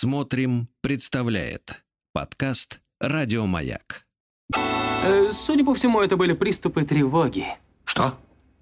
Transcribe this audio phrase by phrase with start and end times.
[0.00, 4.06] Смотрим, представляет подкаст Радиомаяк.
[4.54, 7.46] Э, Судя по всему, это были приступы тревоги.
[7.84, 8.16] Что?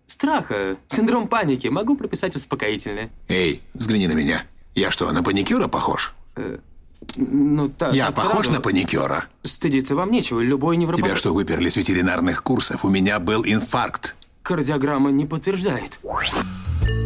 [0.07, 1.67] Страха, синдром паники.
[1.67, 3.11] Могу прописать успокоительное.
[3.29, 4.45] Эй, взгляни на меня.
[4.75, 6.15] Я что, на паникюра похож?
[7.17, 8.53] Ну, так, Я так похож сразу.
[8.53, 9.27] на паникюра?
[9.43, 10.41] Стыдиться вам нечего.
[10.41, 11.11] Любой невропатолог...
[11.11, 12.83] Тебя что, выперли с ветеринарных курсов?
[12.83, 14.17] У меня был инфаркт.
[14.43, 16.01] Кардиограмма не подтверждает.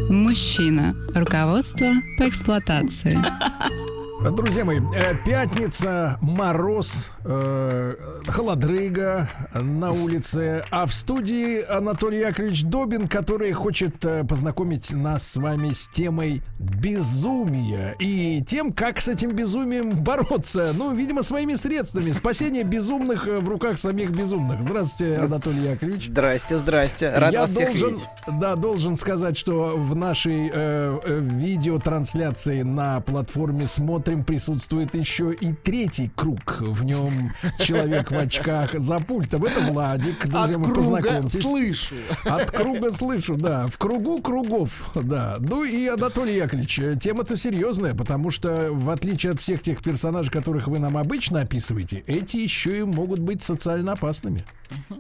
[0.09, 0.95] Мужчина.
[1.17, 3.19] Руководство по эксплуатации.
[4.23, 7.95] Друзья мои, э, пятница, мороз, э,
[8.29, 15.37] холодрыга на улице, а в студии Анатолий Яковлевич Добин, который хочет э, познакомить нас с
[15.37, 20.73] вами с темой безумия и тем, как с этим безумием бороться.
[20.75, 22.13] Ну, видимо, своими средствами.
[22.13, 24.63] Спасение безумных э, в руках самих безумных.
[24.63, 26.09] Здравствуйте, Анатолий Яковлевич.
[26.09, 27.11] Здрасте, здрасте.
[27.17, 28.09] Рад Я вас всех должен, видеть.
[28.39, 33.67] да, должен сказать, что в нашей э, видеотрансляции на платформе
[34.11, 36.61] «Смотрим» присутствует еще и третий круг.
[36.61, 39.45] В нем человек в очках за пультом.
[39.45, 40.27] Это Владик.
[40.27, 41.41] Друзья, мы познакомьтесь.
[41.41, 41.95] слышу.
[42.25, 43.69] От круга слышу, да.
[43.69, 45.37] В кругу кругов, да.
[45.39, 50.33] Ну и Анатолий Яковлевич, э, тема-то серьезная, потому что в отличие от всех тех персонажей,
[50.33, 54.45] которых вы нам обычно описываете, эти еще и могут быть социально опасными.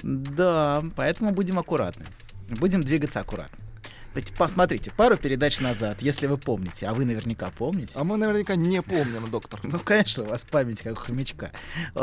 [0.04, 2.06] Да, поэтому будем аккуратны.
[2.48, 3.58] Будем двигаться аккуратно.
[4.36, 7.92] Посмотрите, пару передач назад, если вы помните, а вы наверняка помните.
[7.94, 9.60] А мы наверняка не помним, доктор.
[9.62, 11.52] Ну, конечно, у вас память как у хомячка.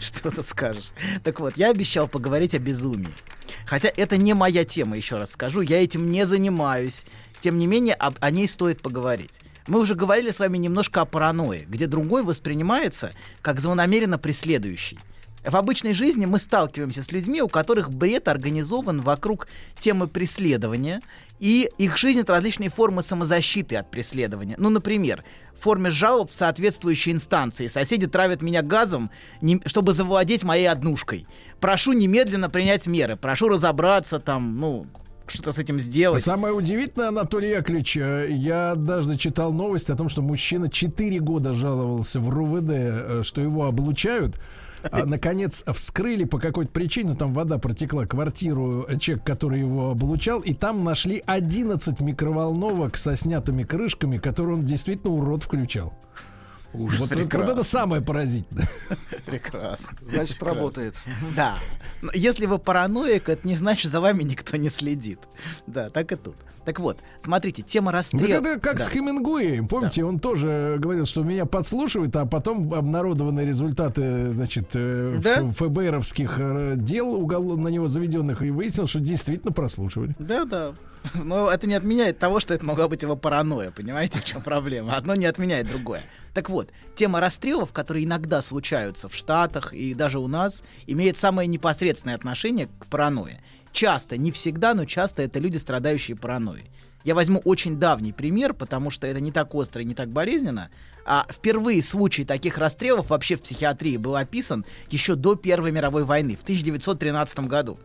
[0.00, 0.90] Что тут скажешь?
[1.24, 3.10] Так вот, я обещал поговорить о безумии.
[3.66, 5.60] Хотя это не моя тема, еще раз скажу.
[5.60, 7.04] Я этим не занимаюсь.
[7.40, 9.40] Тем не менее, об- о ней стоит поговорить.
[9.66, 13.12] Мы уже говорили с вами немножко о паранойи, где другой воспринимается
[13.42, 14.98] как злонамеренно преследующий.
[15.44, 21.00] В обычной жизни мы сталкиваемся с людьми, у которых бред организован вокруг темы преследования,
[21.40, 24.54] и их жизнь— это различные формы самозащиты от преследования.
[24.58, 25.24] Ну, например,
[25.58, 27.66] в форме жалоб в соответствующей инстанции.
[27.66, 29.10] Соседи травят меня газом,
[29.40, 31.26] не- чтобы завладеть моей однушкой.
[31.58, 34.86] Прошу немедленно принять меры, прошу разобраться там, ну,
[35.26, 36.22] что с этим сделать.
[36.22, 41.54] Самое удивительное, Анатолий Яковлевич, э, я однажды читал новость о том, что мужчина 4 года
[41.54, 44.40] жаловался в РУВД, э, что его облучают.
[44.90, 50.40] А, наконец вскрыли по какой-то причине, там вода протекла, квартиру э, человек, который его облучал,
[50.40, 55.92] и там нашли 11 микроволновок со снятыми крышками, которые он действительно урод включал.
[56.72, 58.68] Вот, это- вот это самое поразительное.
[59.26, 59.88] Прекрасно.
[60.00, 60.94] Значит, работает.
[61.36, 61.56] Да.
[62.02, 65.18] Но если вы параноик, это не значит, за вами никто не следит.
[65.66, 66.36] Да, так и тут.
[66.64, 68.26] Так вот, смотрите, тема расстрела.
[68.26, 68.84] так это как Да.
[68.84, 69.66] с Хемингуэем.
[69.66, 75.50] Помните, он тоже говорил, что меня подслушивают, а потом обнародованы результаты, значит, э, Да?
[75.50, 80.14] ФБРовских э, дел угол- на него заведенных, и выяснилось, что действительно прослушивали.
[80.18, 80.74] Да, да.
[81.14, 84.96] Но это не отменяет того, что это могла быть его паранойя, понимаете, в чем проблема?
[84.96, 86.02] Одно не отменяет другое.
[86.34, 91.48] Так вот, тема расстрелов, которые иногда случаются в Штатах и даже у нас, имеет самое
[91.48, 93.40] непосредственное отношение к паранойе.
[93.72, 96.70] Часто, не всегда, но часто это люди, страдающие паранойей.
[97.02, 100.70] Я возьму очень давний пример, потому что это не так остро и не так болезненно.
[101.06, 106.36] А впервые случай таких расстрелов вообще в психиатрии был описан еще до Первой мировой войны,
[106.36, 107.78] в 1913 году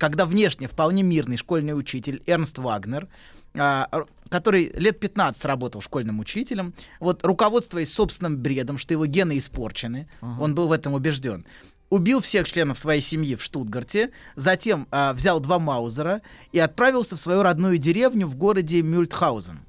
[0.00, 3.06] когда внешне вполне мирный школьный учитель Эрнст Вагнер,
[3.54, 10.08] а, который лет 15 работал школьным учителем, вот руководствуясь собственным бредом, что его гены испорчены,
[10.22, 11.44] он был в этом убежден,
[11.90, 16.22] убил всех членов своей семьи в Штутгарте, затем а, взял два Маузера
[16.52, 19.60] и отправился в свою родную деревню в городе Мюльтхаузен.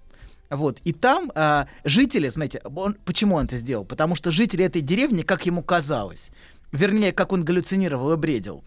[0.50, 0.80] Вот.
[0.86, 3.84] И там а, жители, смотрите, он, почему он это сделал?
[3.84, 6.32] Потому что жители этой деревни, как ему казалось,
[6.72, 8.64] вернее, как он галлюцинировал и бредил,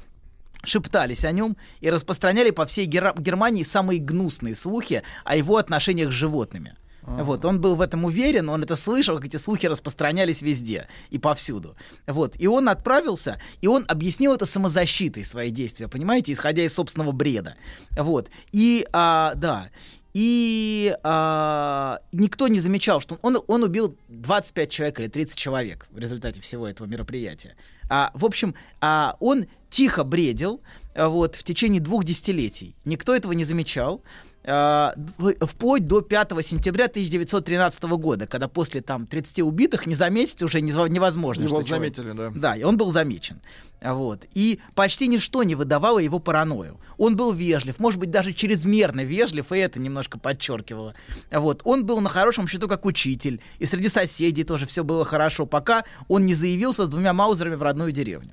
[0.65, 6.11] шептались о нем и распространяли по всей Гера- Германии самые гнусные слухи о его отношениях
[6.11, 6.77] с животными.
[7.07, 11.19] Вот, он был в этом уверен, он это слышал, как эти слухи распространялись везде и
[11.19, 11.77] повсюду.
[12.07, 17.13] Вот, и он отправился, и он объяснил это самозащитой свои действия, понимаете, исходя из собственного
[17.13, 17.57] бреда.
[17.91, 19.69] Вот, и, а, да,
[20.15, 25.99] и а, никто не замечал, что он, он убил 25 человек или 30 человек в
[25.99, 27.57] результате всего этого мероприятия.
[27.91, 30.61] А, в общем, а, он тихо бредил
[30.95, 32.77] а, вот, в течение двух десятилетий.
[32.85, 34.03] Никто этого не замечал.
[34.45, 40.61] д- вплоть до 5 сентября 1913 года, когда после там 30 убитых не заметить уже
[40.61, 41.45] невозможно.
[41.45, 42.31] Его что человек- заметили, да.
[42.35, 43.41] да, и он был замечен.
[43.83, 44.27] Вот.
[44.35, 46.79] И почти ничто не выдавало его паранойю.
[46.99, 50.95] Он был вежлив, может быть, даже чрезмерно вежлив, и это немножко подчеркивало.
[51.33, 51.63] Вот.
[51.65, 55.85] Он был на хорошем счету как учитель, и среди соседей тоже все было хорошо, пока
[56.07, 58.31] он не заявился с двумя маузерами в родную деревню.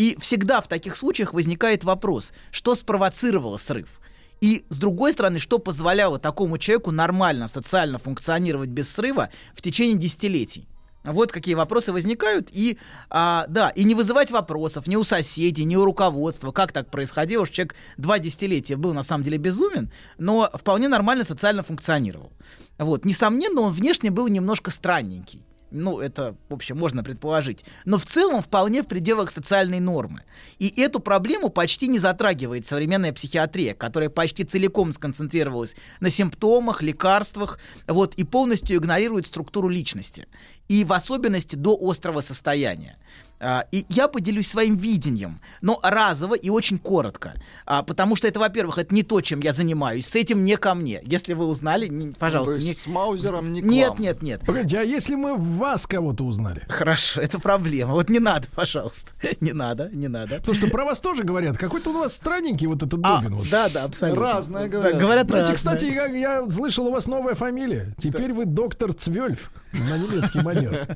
[0.00, 4.00] И всегда в таких случаях возникает вопрос, что спровоцировало срыв.
[4.40, 9.98] И с другой стороны, что позволяло такому человеку нормально социально функционировать без срыва в течение
[9.98, 10.66] десятилетий.
[11.04, 12.78] Вот какие вопросы возникают, и
[13.10, 17.44] а, да, и не вызывать вопросов ни у соседей, ни у руководства, как так происходило,
[17.44, 22.32] что человек два десятилетия был на самом деле безумен, но вполне нормально социально функционировал.
[22.78, 25.44] Вот, несомненно, он внешне был немножко странненький.
[25.70, 27.64] Ну, это, в общем, можно предположить.
[27.84, 30.22] Но в целом вполне в пределах социальной нормы.
[30.58, 37.60] И эту проблему почти не затрагивает современная психиатрия, которая почти целиком сконцентрировалась на симптомах, лекарствах,
[37.86, 40.26] вот, и полностью игнорирует структуру личности.
[40.68, 42.96] И в особенности до острого состояния.
[43.40, 47.34] А, И я поделюсь своим видением, но разово и очень коротко.
[47.66, 50.06] А, Потому что это, во-первых, это не то, чем я занимаюсь.
[50.06, 51.00] С этим не ко мне.
[51.04, 52.74] Если вы узнали, не- пожалуйста, не...
[52.74, 54.00] с Маузером не к Нет, вам.
[54.00, 54.40] нет, нет.
[54.46, 56.62] Погодите, а если мы в вас кого-то узнали?
[56.68, 57.94] Хорошо, это проблема.
[57.94, 59.10] Вот не надо, пожалуйста.
[59.40, 60.36] Не надо, не надо.
[60.36, 63.36] Потому что про вас тоже говорят, какой-то у вас странненький вот этот А, Добин.
[63.36, 63.48] вот.
[63.48, 64.22] да, да, абсолютно.
[64.22, 65.00] Разное Да, говорят.
[65.00, 65.56] говорят Знаете, разное.
[65.76, 67.94] кстати, как я слышал, у вас новая фамилия.
[67.98, 70.86] Теперь вы доктор Цвельф на немецкий манер.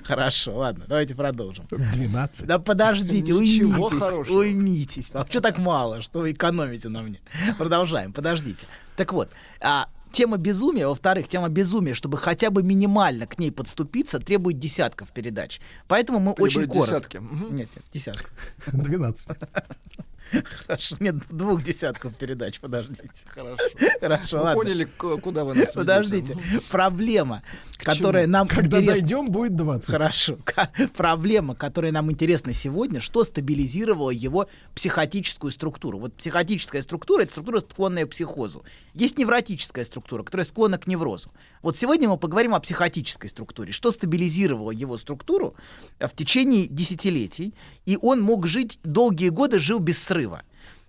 [0.04, 1.66] Хорошо, ладно, давайте продолжим.
[1.70, 2.46] 12.
[2.46, 4.38] Да подождите, уймитесь, хорошего.
[4.38, 5.10] уймитесь.
[5.12, 6.00] А что так мало?
[6.02, 7.20] Что вы экономите на мне?
[7.58, 8.64] Продолжаем, подождите.
[8.96, 9.30] Так вот,
[9.60, 15.10] а, тема безумия, во-вторых, тема безумия, чтобы хотя бы минимально к ней подступиться, требует десятков
[15.10, 15.60] передач.
[15.88, 17.18] Поэтому мы Требует очень коротко.
[17.18, 17.52] десятки.
[17.52, 18.28] Нет, нет, десятку.
[18.72, 19.28] 12.
[20.66, 23.08] Хорошо, нет, двух десятков передач, подождите.
[23.26, 23.64] Хорошо.
[24.00, 24.62] Хорошо, Мы ладно.
[24.62, 25.74] поняли, куда вы нас ведете.
[25.76, 26.36] Подождите.
[26.70, 27.42] Проблема,
[27.78, 29.90] которая нам Когда дойдем, будет 20.
[29.90, 30.38] Хорошо.
[30.96, 35.98] Проблема, которая нам интересна сегодня, что стабилизировало его психотическую структуру.
[35.98, 38.64] Вот психотическая структура— это структура, склонная к психозу.
[38.94, 41.32] Есть невротическая структура, которая склонна к неврозу.
[41.62, 43.72] Вот сегодня мы поговорим о психотической структуре.
[43.72, 45.54] Что стабилизировало его структуру
[45.98, 47.54] в течение десятилетий,
[47.86, 50.42] и он мог жить долгие годы, жил без срыва.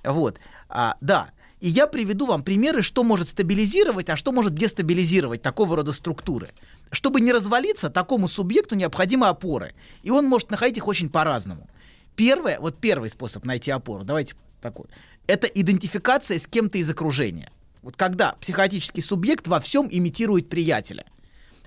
[0.04, 0.40] Вот.
[0.68, 1.30] А, да.
[1.60, 6.50] И я приведу вам примеры, что может стабилизировать, а что может дестабилизировать такого рода структуры.
[6.92, 9.76] Чтобы не развалиться, такому субъекту необходимы опоры.
[10.02, 11.70] И он может находить их очень по-разному.
[12.16, 14.88] Первое, вот первый способ найти опору, давайте такой,
[15.28, 17.52] это идентификация с кем-то из окружения.
[17.84, 21.06] Вот когда психотический субъект во всем имитирует приятеля.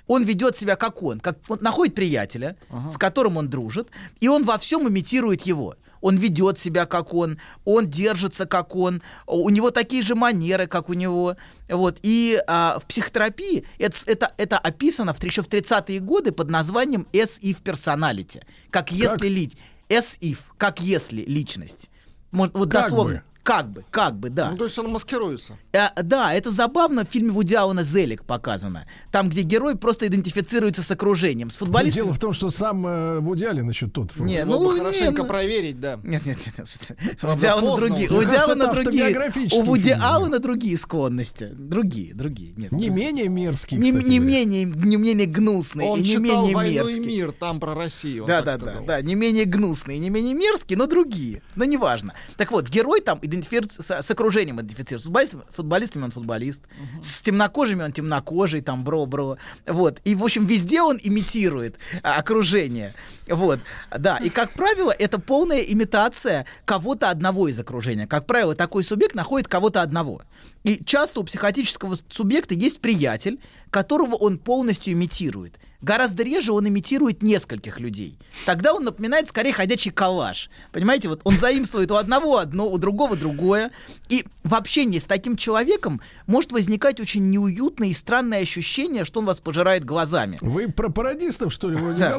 [0.06, 2.56] Он ведет себя как он, как он находит приятеля,
[2.90, 3.88] с которым он дружит,
[4.20, 5.76] и он во всем имитирует его.
[6.04, 10.90] Он ведет себя как он, он держится как он, у него такие же манеры, как
[10.90, 11.38] у него.
[11.66, 11.96] Вот.
[12.02, 17.06] И а, в психотерапии это, это, это описано в, еще в 30-е годы под названием
[17.14, 18.42] as-if personality.
[18.68, 19.52] Как если ли...
[19.88, 21.88] as-if, как если личность.
[22.32, 23.14] Может, вот Как дословно.
[23.14, 23.22] бы.
[23.44, 24.52] Как бы, как бы, да.
[24.52, 25.58] Ну, то есть он маскируется.
[25.72, 28.86] Э, да, это забавно в фильме Вуди Аллена «Зелик» показано.
[29.12, 31.50] Там, где герой просто идентифицируется с окружением.
[31.50, 32.04] С футболистом...
[32.04, 34.16] Дело в том, что сам э, Вуди Аллен еще тот.
[34.16, 36.00] Не, ну, бы не, хорошенько ну- проверить, да.
[36.02, 36.56] Нет, нет, нет.
[36.56, 37.22] нет.
[37.22, 38.08] Вуди Аллена другие.
[38.08, 39.50] У Вуди Аллена другие.
[39.52, 39.90] У Вуди.
[39.90, 41.50] Аллена другие склонности.
[41.52, 42.54] Другие, другие.
[42.56, 42.72] Нет.
[42.72, 46.54] Не менее мерзкий, не, кстати не менее, не менее гнусные Он и не читал менее
[46.54, 47.04] «Войну и мерзкие.
[47.04, 48.24] мир», там про Россию.
[48.24, 51.42] Да, да, да, да, не менее гнусные, не менее мерзкие, но другие.
[51.56, 52.14] Но неважно.
[52.38, 54.98] Так вот, герой там идентифицируется с, с окружением идентифицируется.
[54.98, 56.62] С футболистами, футболистами он футболист,
[57.02, 59.38] с темнокожими он темнокожий, там бро-бро.
[59.66, 60.00] Вот.
[60.04, 62.94] И, в общем, везде он имитирует а, окружение.
[63.28, 63.60] Вот.
[63.96, 64.18] Да.
[64.18, 68.06] И, как правило, это полная имитация кого-то одного из окружения.
[68.06, 70.22] Как правило, такой субъект находит кого-то одного.
[70.62, 73.40] И часто у психотического субъекта есть приятель,
[73.70, 75.58] которого он полностью имитирует.
[75.84, 78.18] Гораздо реже он имитирует нескольких людей.
[78.46, 80.48] Тогда он напоминает скорее ходячий коллаж.
[80.72, 83.70] Понимаете, вот он заимствует у одного одно, у другого другое.
[84.08, 89.26] И в общении с таким человеком может возникать очень неуютное и странное ощущение, что он
[89.26, 90.38] вас пожирает глазами.
[90.40, 92.16] Вы про пародистов, что ли, вроде Да.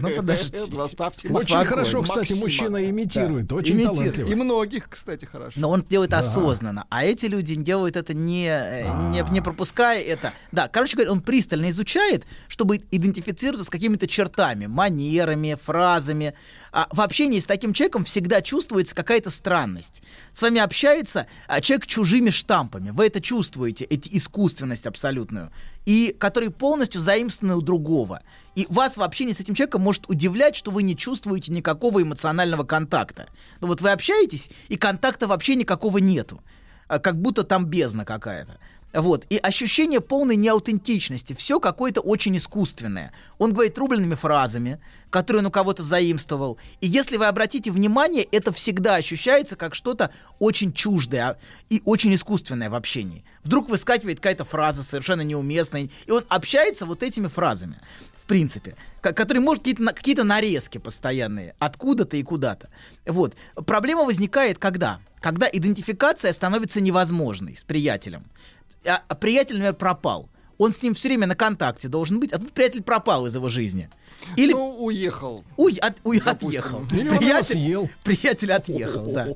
[0.00, 0.80] Ну, подождите.
[0.80, 3.52] Оставьте Очень хорошо, кстати, мужчина имитирует.
[3.52, 3.98] Очень Имитирует.
[3.98, 4.28] талантливо.
[4.28, 5.58] И многих, кстати, хорошо.
[5.58, 10.32] Но он делает осознанно, а эти люди делают это не, э, не, не пропуская это.
[10.52, 16.34] Да, короче говоря, он пристально изучает, чтобы идентифицироваться с какими-то чертами, манерами, фразами.
[16.70, 20.02] А в общении с таким человеком всегда чувствуется какая-то странность.
[20.32, 22.90] С вами общается а, человек чужими штампами.
[22.90, 25.50] Вы это чувствуете, эти искусственность абсолютную,
[25.86, 28.22] и который полностью заимствованы у другого.
[28.54, 32.64] И вас в общении с этим человеком может удивлять, что вы не чувствуете никакого эмоционального
[32.64, 33.28] контакта.
[33.60, 36.42] Ну вот вы общаетесь, и контакта вообще никакого нету.
[36.88, 38.58] А Как будто там бездна какая-то.
[38.92, 39.24] Вот.
[39.30, 41.34] И ощущение полной неаутентичности.
[41.34, 43.12] Все какое-то очень искусственное.
[43.38, 44.78] Он говорит рубленными фразами,
[45.10, 46.58] которые он у кого-то заимствовал.
[46.80, 51.38] И если вы обратите внимание, это всегда ощущается как что-то очень чуждое а,
[51.70, 53.24] и очень искусственное в общении.
[53.44, 57.78] Вдруг выскакивает какая-то фраза совершенно неуместная, и он общается вот этими фразами
[58.22, 62.68] в принципе, ко- который может какие-то, на- какие-то нарезки постоянные, откуда-то и куда-то.
[63.04, 63.34] Вот.
[63.66, 65.00] Проблема возникает когда?
[65.20, 68.24] Когда идентификация становится невозможной с приятелем.
[68.86, 70.28] А, а приятель, например, пропал.
[70.58, 73.48] он с ним все время на контакте должен быть, а тут приятель пропал из его
[73.48, 73.88] жизни.
[74.36, 75.42] Или Ну, уехал.
[75.56, 76.60] уй, от- уй, допустим.
[76.60, 76.84] отъехал.
[76.92, 77.90] Или он его съел.
[78.04, 79.28] приятель отъехал, да.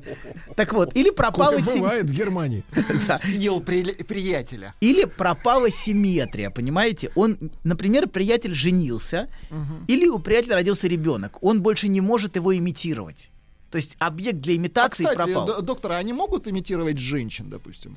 [0.55, 1.81] Так вот, или пропала семья.
[1.81, 2.62] бывает в Германии.
[3.19, 4.73] Съел при- приятеля.
[4.81, 7.11] Или пропала симметрия, понимаете?
[7.17, 9.29] Он, например, приятель женился,
[9.88, 11.43] или у приятеля родился ребенок.
[11.43, 13.31] Он больше не может его имитировать.
[13.73, 15.61] То есть объект для А, имитации кстати, пропал.
[15.62, 17.97] доктор, а они могут имитировать женщин, допустим?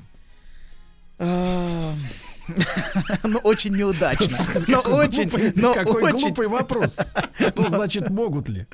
[1.20, 1.92] А,
[3.22, 4.36] Ну, очень неудачно.
[4.66, 6.96] Но Какой очень, глупый- но Какой очень, глупый вопрос.
[7.38, 8.66] Что значит могут ли?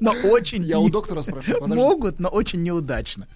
[0.00, 1.60] но очень Я у доктора спрашиваю.
[1.60, 1.74] подожди.
[1.82, 3.26] могут, но очень неудачно.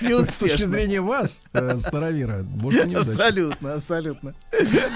[0.00, 3.12] С точки зрения вас, э, старовера, может не удачно.
[3.24, 4.34] Абсолютно, абсолютно.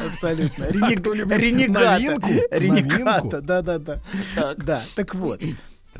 [0.06, 0.64] Абсолютно.
[0.64, 1.92] Ренег- кто любит Ренегата.
[1.92, 2.28] новинку?
[2.50, 3.40] Ренегата, Новинку?
[3.42, 4.00] да-да-да.
[4.58, 5.40] Да, так вот.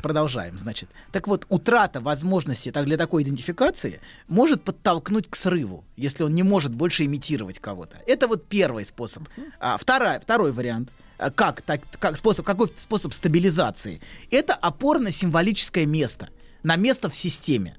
[0.05, 0.87] Продолжаем, значит.
[1.11, 6.43] Так вот, утрата возможности так, для такой идентификации может подтолкнуть к срыву, если он не
[6.43, 7.97] может больше имитировать кого-то.
[8.05, 9.23] Это вот первый способ.
[9.59, 10.91] А, вторая, второй вариант.
[11.17, 13.99] А, Как, так, как способ, какой способ стабилизации?
[14.29, 16.29] Это опорно-символическое место.
[16.61, 17.75] На место в системе.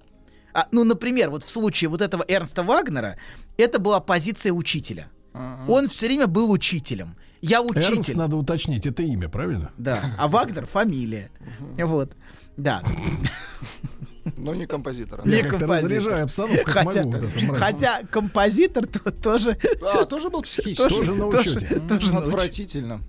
[0.52, 3.18] А, ну, например, вот в случае вот этого Эрнста Вагнера,
[3.56, 5.06] это была позиция учителя.
[5.68, 7.14] Он все время был учителем.
[7.42, 7.82] Я учитель.
[7.94, 9.70] Эрнст, надо уточнить, это имя, правильно?
[9.78, 10.02] Да.
[10.18, 11.30] А Вагнер фамилия.
[11.78, 12.12] Вот.
[12.56, 12.82] Да.
[14.36, 15.22] Но не композитора.
[15.24, 15.90] Не Я как-то композитор.
[15.90, 17.18] разряжаю обстановку, как Хотя, могу.
[17.18, 20.88] вот хотя композитор то- тоже, А, тоже был психически.
[20.88, 21.80] Тоже на тоже, учете.
[21.88, 22.16] тоже.
[22.16, 23.00] Отвратительно.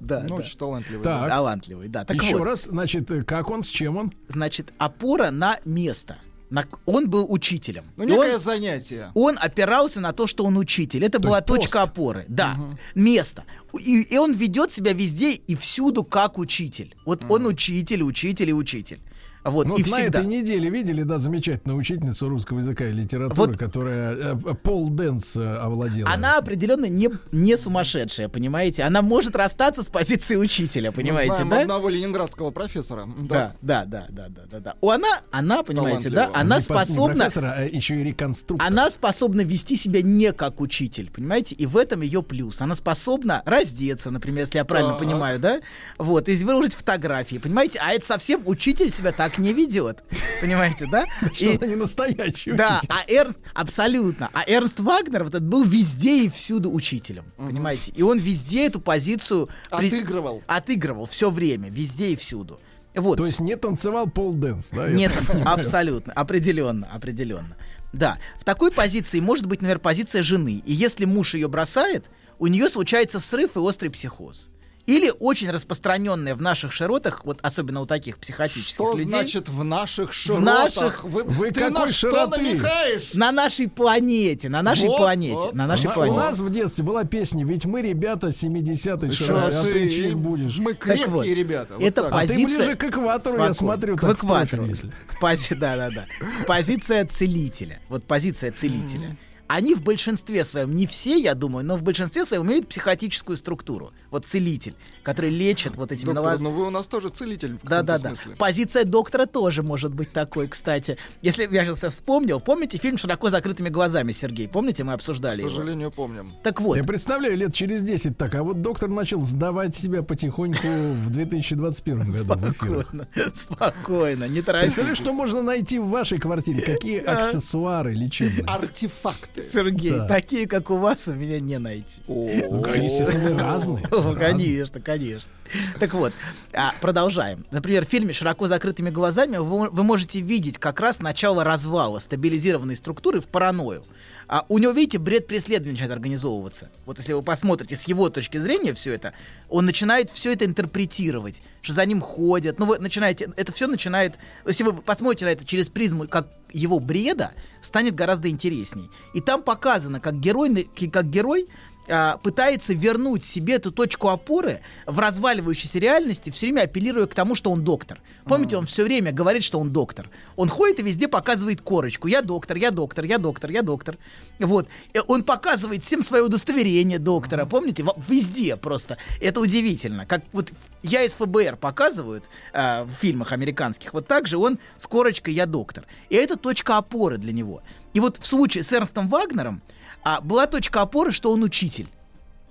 [0.00, 0.34] Да, Ну, да.
[0.36, 1.02] очень талантливый.
[1.04, 1.28] Так.
[1.28, 2.04] Талантливый, да.
[2.04, 4.12] Так Еще вот, раз, значит, э, как он, с чем он?
[4.28, 6.16] значит, опора на место.
[6.54, 7.84] На- он был учителем.
[7.96, 9.10] Ну, И он- некое занятие.
[9.14, 11.04] он опирался на то, что он учитель.
[11.04, 11.60] Это была есть пост.
[11.62, 12.24] точка опоры.
[12.28, 12.56] Да,
[12.94, 13.42] место.
[13.78, 16.94] И, и он ведет себя везде и всюду как учитель.
[17.04, 19.00] Вот он учитель, учитель и учитель.
[19.44, 20.20] Вот, Ну, и вот на всегда.
[20.20, 23.58] этой неделе видели, да, замечательную учительницу русского языка и литературы, Вот.
[23.58, 26.10] которая э, pole dance э, овладела.
[26.10, 28.84] Она определенно не, не сумасшедшая, понимаете?
[28.84, 31.60] Она может расстаться с позиции учителя, Мы понимаете, знаем да?
[31.60, 33.06] одного ленинградского профессора.
[33.18, 34.74] Да, да, да, да, да, да, да.
[34.80, 38.66] У она, она, понимаете, да, она Не по- не способна, профессора, а еще и реконструктор.
[38.66, 42.62] она способна вести себя не как учитель, понимаете, и в этом ее плюс.
[42.62, 45.00] Она способна раздеться, например, если я правильно Так.
[45.00, 45.60] понимаю, да,
[45.98, 50.02] вот, и выложить фотографии, понимаете, а это совсем учитель себя так не ведет,
[50.40, 51.04] понимаете, да?
[51.34, 54.30] Что она не настоящий Да, а Эрнст, абсолютно.
[54.32, 57.92] А Эрнст Вагнер вот этот был везде и всюду учителем, понимаете?
[57.94, 60.42] И он везде эту позицию Отыгрывал.
[60.46, 62.60] отыгрывал все время, везде и всюду.
[62.94, 63.16] Вот.
[63.16, 64.88] То есть не танцевал pole dance, да?
[64.88, 65.12] Нет,
[65.44, 67.56] абсолютно, определенно, определенно.
[67.92, 70.62] Да, в такой позиции может быть, например, позиция жены.
[70.64, 72.04] И если муж ее бросает,
[72.38, 74.48] у нее случается срыв и острый психоз.
[74.86, 79.64] Или очень распространенная в наших широтах, вот особенно у таких психотических Что людей, значит в
[79.64, 80.44] наших широтах?
[80.44, 82.42] наших- Вы, Вы ты какой на что широты?
[82.42, 83.14] намекаешь?
[83.14, 85.54] на нашей планете, на нашей Вот, планете, вот.
[85.54, 86.16] на нашей У на- планете.
[86.16, 90.18] У нас в детстве была песня «Ведь мы, ребята, 70-й Что широты, а ты чьих
[90.18, 91.74] будешь?» Мы Так крепкие вот, ребята.
[91.78, 92.12] Вот это так.
[92.12, 93.54] А ты позиция- ближе к экватору, я Спокойно.
[93.54, 94.64] смотрю, к так в экватору.
[94.64, 94.92] профиль, если.
[95.20, 96.04] Пози- да, да, да.
[96.46, 97.80] Позиция целителя.
[97.88, 99.16] Вот позиция целителя.
[99.54, 103.92] Они в большинстве своем, не все, я думаю, но в большинстве своем имеют психотическую структуру.
[104.10, 107.82] Вот целитель, который лечит вот этими Доктор, ну вы у нас тоже целитель в Да,
[107.82, 108.08] каком-то да, да.
[108.08, 108.34] смысле.
[108.36, 110.96] Позиция доктора тоже может быть такой, кстати.
[111.22, 114.48] Если я сейчас вспомнил, помните фильм «Широко закрытыми глазами», Сергей?
[114.48, 115.50] Помните, мы К обсуждали его?
[115.50, 116.32] сожалению, помним.
[116.42, 120.66] Так вот, Я представляю, лет через 10 так, а вот доктор начал сдавать себя потихоньку
[120.66, 122.88] в 2021 году в эфирах.
[122.88, 124.96] спокойно, спокойно, не Представляешь, торопитесь.
[124.98, 126.62] что можно найти в вашей квартире?
[126.62, 128.44] Какие аксессуары лечебные?
[128.46, 129.43] Артефакты.
[129.52, 130.06] Сергей, Да.
[130.06, 132.02] такие, как у вас, у меня не найти.
[132.06, 133.84] Ну, естественно, мы разные.
[134.18, 135.30] Конечно, конечно.
[135.78, 136.12] Так вот,
[136.52, 137.44] а, продолжаем.
[137.50, 142.76] Например, в фильме «Широко закрытыми глазами» вы, вы можете видеть как раз начало развала стабилизированной
[142.76, 143.84] структуры в паранойю.
[144.26, 146.70] А у него, видите, бред преследования начинает организовываться.
[146.86, 149.12] Вот если вы посмотрите с его точки зрения все это,
[149.50, 152.58] он начинает все это интерпретировать, что за ним ходят.
[152.58, 154.14] Ну, вы начинаете, это все начинает,
[154.46, 158.90] если вы посмотрите на это через призму как его бреда, станет гораздо интересней.
[159.12, 161.48] И там показано, как герой, как герой
[161.88, 167.34] а, пытается вернуть себе эту точку опоры в разваливающейся реальности, все время апеллируя к тому,
[167.34, 168.00] что он доктор.
[168.24, 170.08] Помните, он все время говорит, что он доктор.
[170.36, 172.08] Он ходит и везде показывает корочку.
[172.08, 173.98] Я доктор, я доктор, я доктор, я доктор.
[174.38, 174.68] Вот.
[174.92, 177.44] И он показывает всем свое удостоверение доктора.
[177.44, 178.96] Помните, Во- везде просто.
[179.20, 180.06] Это удивительно.
[180.06, 184.86] Как вот я из ФБР показывают а, в фильмах американских, вот так же он с
[184.86, 185.86] корочкой «я доктор».
[186.08, 187.62] И это точка опоры для него.
[187.92, 189.62] И вот в случае с Эрнстом Вагнером
[190.04, 191.88] а, была точка опоры, что он учитель.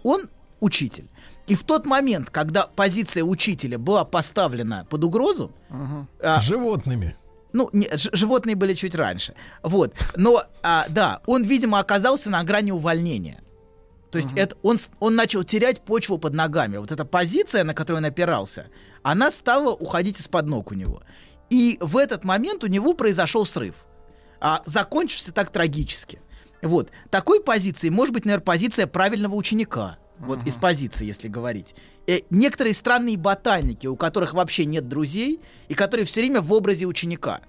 [0.03, 0.23] Он
[0.59, 1.07] учитель.
[1.47, 5.51] И в тот момент, когда позиция учителя была поставлена под угрозу,
[6.21, 7.15] а, Животными.
[7.53, 9.35] Ну, не, ж- животные были чуть раньше.
[9.61, 9.93] Вот.
[10.15, 13.43] Но, а, да, он, видимо, оказался на грани увольнения.
[14.09, 16.77] То есть это, он, он начал терять почву под ногами.
[16.77, 18.67] Вот эта позиция, на которую он опирался,
[19.03, 21.01] она стала уходить из-под ног у него.
[21.49, 23.75] И в этот момент у него произошел срыв.
[24.39, 26.21] А, закончился так трагически.
[26.63, 26.91] Вот.
[27.11, 29.97] Такой позиции может быть, наверное, позиция правильного ученика.
[30.19, 31.75] Вот из позиции, если говорить.
[32.07, 36.85] Э, некоторые странные ботаники, у которых вообще нет друзей, и которые все время в образе
[36.85, 37.41] ученика.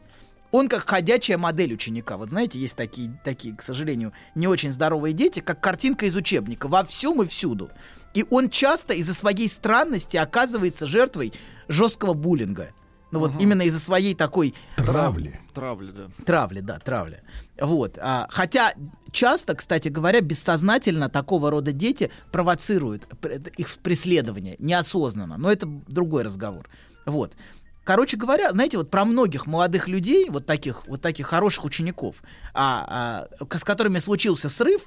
[0.51, 2.17] Он как ходячая модель ученика.
[2.17, 6.69] Вот знаете, есть такие, такие, к сожалению, не очень здоровые дети, как картинка из учебника,
[6.69, 7.71] во всем и всюду.
[8.15, 11.33] И он часто из-за своей странности оказывается жертвой
[11.69, 12.73] жесткого буллинга.
[13.15, 15.41] Ну вот именно из-за своей такой Травли.
[15.55, 16.09] Травли, да.
[16.27, 17.23] Травли, да, травли.
[17.61, 17.97] Вот.
[18.03, 18.75] а, хотя
[19.13, 25.37] часто, кстати говоря, бессознательно такого рода дети провоцируют пр- их преследование неосознанно.
[25.39, 26.69] Но это другой разговор.
[27.07, 27.35] Вот.
[27.85, 32.17] Короче говоря, знаете, вот про многих молодых людей, вот таких, вот таких хороших учеников,
[32.53, 34.87] а, а, с которыми случился срыв,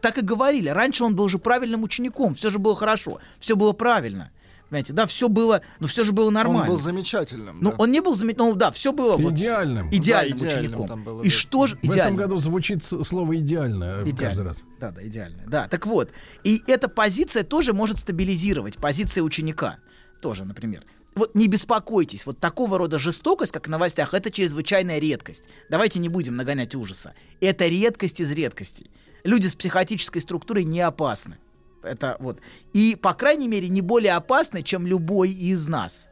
[0.00, 0.68] так и говорили.
[0.68, 4.30] Раньше он был же правильным учеником, все же было хорошо, все было правильно.
[4.70, 6.62] Понимаете, да, все было, ну все же было нормально.
[6.62, 7.58] Он был замечательным.
[7.60, 7.76] ну, да.
[7.78, 9.88] он не был заметным, ну да, все было вот Идеальным.
[9.90, 10.88] идеальным Да, идеальным учеником.
[10.88, 11.30] там было, и да.
[11.30, 12.18] что же В этом идеально?
[12.18, 14.16] году звучит слово идеально Идеально.
[14.16, 14.62] каждый раз.
[14.80, 15.42] Да, да, идеально.
[15.46, 16.10] Да, так вот.
[16.42, 18.78] И эта позиция тоже может стабилизировать.
[18.78, 19.76] Позиция ученика
[20.20, 20.82] тоже, например.
[21.14, 25.44] Вот не беспокойтесь, вот такого рода жестокость, как в новостях, это чрезвычайная редкость.
[25.70, 27.14] Давайте не будем нагонять ужаса.
[27.40, 28.90] Это редкость из редкостей.
[29.22, 31.38] Люди с психотической структурой не опасны.
[31.84, 32.40] Это вот.
[32.72, 36.08] И, по крайней мере, не более опасны, чем любой из нас.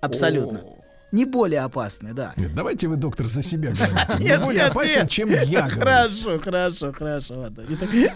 [0.00, 0.64] Абсолютно.
[1.14, 2.34] Не более опасны, да.
[2.36, 4.18] Нет, давайте вы, доктор, за себя говорите.
[4.18, 5.68] Не Нет, более опасен, чем я.
[5.68, 7.52] Хорошо, хорошо, хорошо.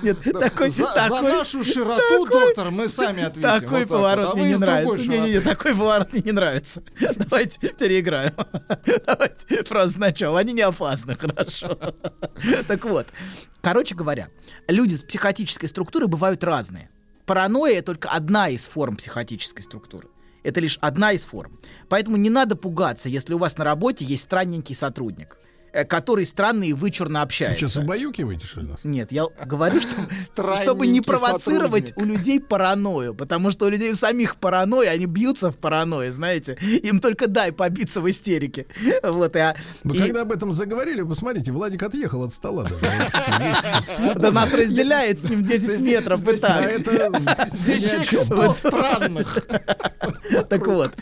[0.02, 3.42] Нет, такой, за, нашу широту, доктор, мы сами ответим.
[3.48, 4.32] такой поворот.
[4.32, 5.08] А мне не нравится.
[5.08, 6.82] Не-не-не, такой поворот мне не нравится.
[7.14, 8.34] Давайте переиграем.
[9.06, 10.40] Давайте просто сначала.
[10.40, 11.78] Они не опасны, хорошо.
[12.66, 13.06] Так вот,
[13.60, 14.26] короче говоря,
[14.66, 16.90] люди с психотической структурой бывают разные.
[17.26, 20.08] Паранойя только одна из форм психотической структуры.
[20.44, 21.58] Это лишь одна из форм.
[21.88, 25.36] Поэтому не надо пугаться, если у вас на работе есть странненький сотрудник,
[25.72, 27.66] э, который странно и вычурно Вы общается.
[27.68, 28.80] что, убаюкиваете, что ли, нас?
[28.84, 29.96] Нет, я говорю, что,
[30.62, 31.96] чтобы не провоцировать сотрудник.
[31.98, 37.00] у людей паранойю, потому что у людей самих паранойя, они бьются в паранойю, знаете, им
[37.00, 38.66] только дай побиться в истерике.
[39.02, 42.66] Вот, и, а- Вы и- когда об этом заговорили, посмотрите, Владик отъехал от стола.
[44.16, 46.62] да, нас разделяет с ним 10 метров, А
[47.56, 48.24] Здесь ни о человек чем.
[48.24, 49.46] 100 странных.
[50.48, 50.96] Так вот,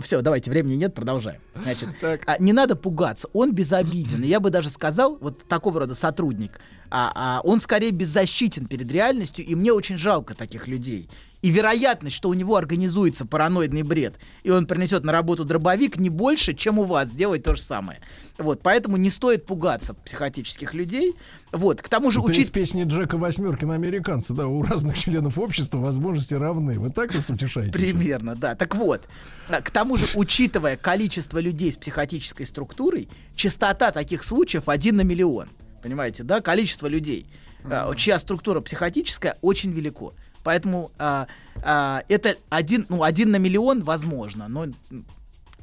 [0.00, 1.40] все, давайте, времени нет, продолжаем.
[1.54, 1.88] Значит,
[2.26, 4.22] а, не надо пугаться, он безобиден.
[4.22, 9.44] Я бы даже сказал, вот такого рода сотрудник, а, а, он скорее беззащитен перед реальностью,
[9.44, 11.08] и мне очень жалко таких людей.
[11.42, 16.10] И вероятность, что у него организуется параноидный бред, и он принесет на работу дробовик, не
[16.10, 18.00] больше, чем у вас сделать то же самое.
[18.36, 21.14] Вот, поэтому не стоит пугаться психотических людей.
[21.50, 22.52] Вот, к тому же Это из учить...
[22.52, 26.78] песни Джека Восьмеркина американца, да, у разных членов общества возможности равны.
[26.78, 27.72] Вы так нас утешаете?
[27.72, 28.54] Примерно, да.
[28.54, 29.08] Так вот,
[29.48, 35.02] а, к тому же, учитывая количество людей с психотической структурой, частота таких случаев один на
[35.02, 35.48] миллион.
[35.82, 36.42] Понимаете, да?
[36.42, 37.26] Количество людей,
[37.64, 40.12] а, чья структура психотическая, очень велико.
[40.42, 41.26] Поэтому а,
[41.62, 44.66] а, это один, ну, один на миллион возможно, но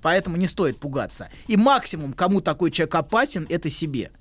[0.02, 1.30] поэтому не стоит пугаться.
[1.48, 4.12] И максимум, кому такой человек опасен, это себе.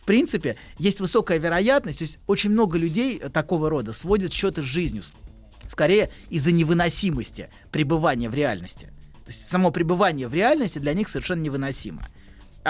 [0.00, 4.64] В принципе, есть высокая вероятность, то есть очень много людей такого рода сводят счеты с
[4.64, 5.02] жизнью,
[5.68, 8.86] скорее из-за невыносимости пребывания в реальности.
[9.26, 12.02] То есть само пребывание в реальности для них совершенно невыносимо.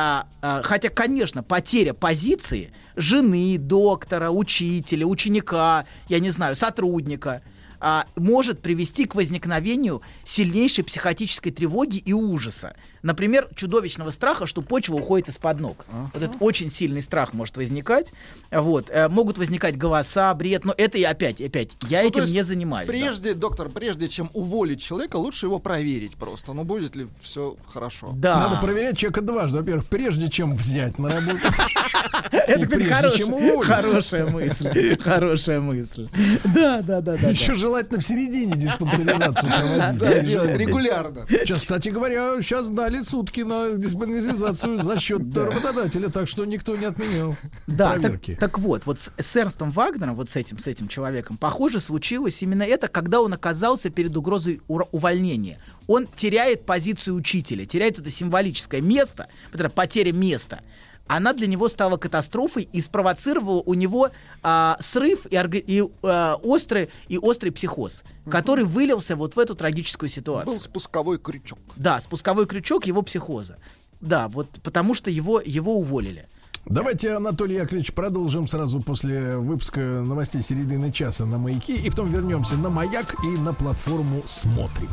[0.00, 7.42] А, а, хотя, конечно, потеря позиции жены, доктора, учителя, ученика, я не знаю, сотрудника
[7.80, 12.74] а, может привести к возникновению сильнейшей психотической тревоги и ужаса.
[13.02, 15.84] Например, чудовищного страха, что почва уходит из-под ног.
[16.12, 18.12] Вот этот очень сильный страх может возникать.
[18.50, 18.90] Вот.
[18.90, 22.44] Э, могут возникать голоса, бред, но это и опять, опять, я Ну, этим есть не
[22.44, 22.86] занимаюсь.
[22.86, 22.92] да.
[22.92, 26.52] Прежде, доктор, прежде чем уволить человека, лучше его проверить просто.
[26.52, 28.12] Ну, будет ли все хорошо.
[28.16, 28.48] Да.
[28.48, 29.58] Надо проверять человека дважды.
[29.58, 31.38] Во-первых, прежде чем взять на работу.
[32.32, 34.96] Это, кстати, хорошая мысль.
[35.00, 36.08] Хорошая мысль.
[36.54, 37.28] Да, да, да, да.
[37.30, 39.98] Еще желательно в середине диспансеризацию проводить.
[39.98, 41.26] Да, Да, делать регулярно.
[41.28, 46.86] Сейчас, кстати говоря, сейчас дали сутки на диспансеризацию за счет работодателя, так что никто не
[46.86, 48.36] отменял Да, так, проверки.
[48.40, 52.42] так вот, вот с, с Эрнстом Вагнером, вот с этим, с этим человеком, похоже, случилось
[52.42, 55.60] именно это, когда он оказался перед угрозой увольнения.
[55.86, 59.28] Он теряет позицию учителя, теряет это символическое место,
[59.74, 60.60] потеря места.
[61.08, 64.10] Она для него стала катастрофой и спровоцировала у него
[64.42, 69.54] а, срыв и, орга- и, а, острый, и острый психоз, который вылился вот в эту
[69.54, 70.54] трагическую ситуацию.
[70.56, 71.58] Был спусковой крючок.
[71.76, 73.56] Да, спусковой крючок его психоза.
[74.00, 76.28] да, вот потому что его, его уволили.
[76.66, 82.56] Давайте, Анатолий Яковлевич, продолжим сразу после выпуска новостей середины часа на «Маяке», и потом вернемся
[82.56, 84.90] на «Маяк» и на платформу «Смотрим».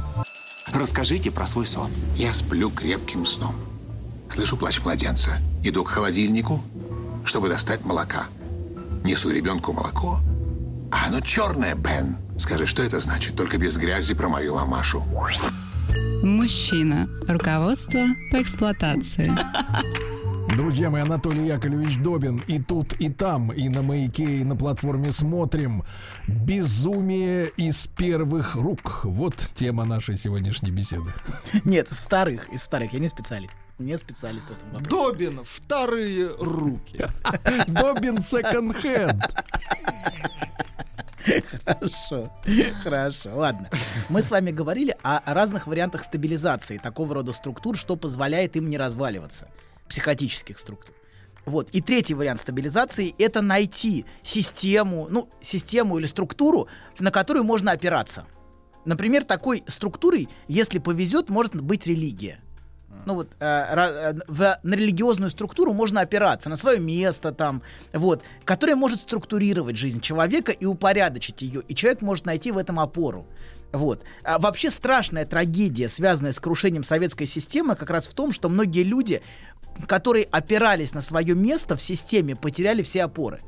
[0.74, 1.92] Расскажите про свой сон.
[2.16, 3.56] Я сплю крепким сном.
[4.36, 5.38] Слышу плач младенца.
[5.64, 6.62] Иду к холодильнику,
[7.24, 8.26] чтобы достать молока.
[9.06, 10.20] Несу ребенку молоко.
[10.92, 12.18] А оно черное, Бен.
[12.38, 13.38] Скажи, что это значит?
[13.38, 15.06] Только без грязи про мою мамашу.
[16.22, 17.08] Мужчина.
[17.30, 19.32] Руководство по эксплуатации.
[20.58, 25.14] Друзья мои, Анатолий Яковлевич Добин и тут, и там, и на маяке, и на платформе
[25.14, 25.86] смотрим.
[26.28, 29.06] Безумие из первых рук.
[29.06, 31.14] Вот тема нашей сегодняшней беседы.
[31.64, 32.92] Нет, из вторых, из вторых.
[32.92, 33.54] Я не специалист.
[33.78, 34.90] Не специалист в этом вопросе.
[34.90, 37.06] Добин, вторые руки.
[37.68, 39.22] Добин секонд-хенд.
[41.66, 42.32] Хорошо,
[42.84, 43.70] хорошо, ладно.
[44.10, 48.78] Мы с вами говорили о разных вариантах стабилизации такого рода структур, что позволяет им не
[48.78, 49.50] разваливаться,
[49.90, 50.96] психотических структур.
[51.46, 51.70] Вот.
[51.72, 56.68] И третий вариант стабилизации— это найти систему, ну, систему или структуру,
[57.00, 58.26] на которую можно опираться.
[58.86, 62.40] Например, такой структурой, если повезет, может быть религия.
[63.06, 67.62] Ну вот э, э, в, на религиозную структуру можно опираться, на свое место там,
[67.94, 72.80] вот, которая может структурировать жизнь человека и упорядочить ее, и человек может найти в этом
[72.80, 73.28] опору.
[73.72, 74.04] Вот.
[74.24, 78.84] А вообще страшная трагедия, связанная с крушением советской системы, как раз в том, что многие
[78.84, 79.22] люди,
[79.88, 83.42] которые опирались на свое место в системе, потеряли все опоры.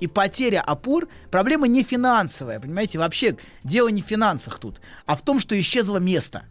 [0.00, 5.22] И потеря опор проблема не финансовая, понимаете, вообще дело не в финансах тут, а в
[5.22, 6.44] том, что исчезло место.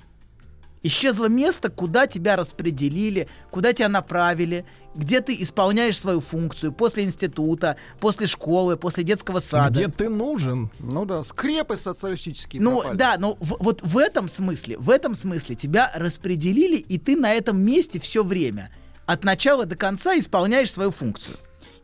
[0.84, 4.66] Исчезло место, куда тебя распределили, куда тебя направили,
[4.96, 9.70] где ты исполняешь свою функцию после института, после школы, после детского сада.
[9.70, 10.72] Где ты нужен?
[10.80, 12.98] Ну да, скрепы социалистические Ну пропали.
[12.98, 17.32] да, но в- вот в этом смысле, в этом смысле тебя распределили, и ты на
[17.32, 18.72] этом месте все время,
[19.06, 21.38] от начала до конца исполняешь свою функцию.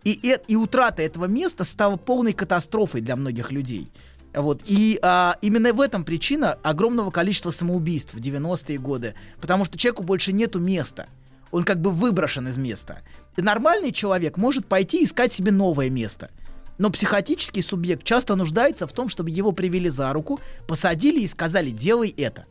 [0.03, 3.91] И, э- и утрата этого места стала полной катастрофой для многих людей.
[4.37, 4.61] Вот.
[4.65, 9.15] И а, именно в этом причина огромного количества самоубийств в 90-е годы.
[9.41, 11.07] Потому что человеку больше нету места.
[11.51, 12.99] Он как бы выброшен из места.
[13.35, 16.29] И нормальный человек может пойти искать себе новое место.
[16.77, 21.71] Но психотический субъект часто нуждается в том, чтобы его привели за руку, посадили и сказали,
[21.71, 22.45] делай это.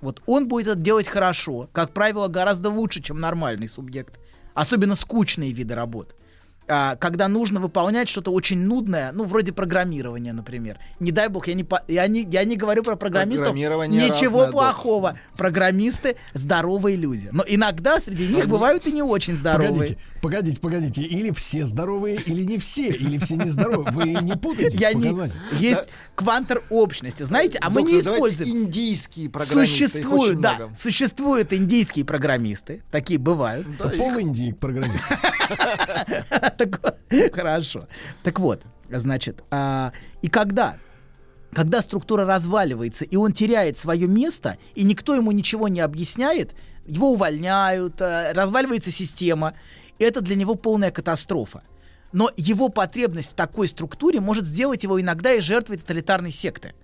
[0.00, 4.18] Вот он будет это делать хорошо, как правило, гораздо лучше, чем нормальный субъект.
[4.54, 6.14] Особенно скучные виды работ.
[6.68, 10.78] А, когда нужно выполнять что-то очень нудное, ну, вроде программирования, например.
[11.00, 13.46] Не дай бог, я не, по- я не, я не говорю про программистов.
[13.48, 15.18] Программирование Ничего разное, плохого.
[15.36, 17.30] Программисты здоровые люди.
[17.32, 19.70] Но иногда среди них бывают и не очень здоровые.
[19.72, 21.02] Погодите, погодите, погодите.
[21.02, 23.90] Или все здоровые, или не все, или все нездоровые.
[23.92, 25.14] Вы не путаете Я не...
[25.58, 25.80] Есть
[26.14, 28.50] квантер общности, знаете, а мы не Доктор, используем.
[28.50, 30.74] индийские программисты, их Существуют, да, много.
[30.74, 33.66] существуют индийские программисты, такие бывают.
[33.78, 35.04] Да, их- Пол Индии программист.
[37.32, 37.88] Хорошо.
[38.22, 40.76] Так вот, значит, а, и когда
[41.54, 46.54] когда структура разваливается, и он теряет свое место, и никто ему ничего не объясняет,
[46.86, 49.54] его увольняют, э, разваливается система,
[50.04, 51.62] это для него полная катастрофа.
[52.12, 56.74] Но его потребность в такой структуре может сделать его иногда и жертвой тоталитарной секты.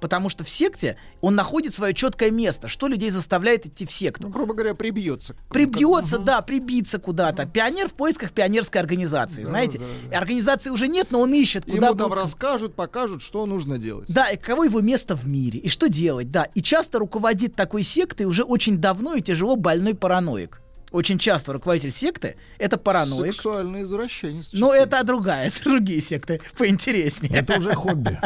[0.00, 4.22] Потому что в секте он находит свое четкое место, что людей заставляет идти в секту.
[4.22, 5.36] Ну, грубо говоря, прибьется.
[5.50, 7.44] Прибьется, да, прибиться куда-то.
[7.44, 9.78] Пионер в поисках пионерской организации, знаете.
[10.10, 13.76] И Организации уже нет, но он ищет, куда Ему там будут- расскажут, покажут, что нужно
[13.76, 14.08] делать.
[14.10, 16.44] Да, и каково его место в мире, и что делать, да.
[16.54, 20.62] И часто руководит такой сектой уже очень давно и тяжело больной параноик.
[20.90, 23.32] Очень часто руководитель секты— это параноик.
[23.32, 24.50] Сексуальный извращенец.
[24.52, 27.32] Но это другая, это другие секты, поинтереснее.
[27.38, 28.18] Это уже хобби.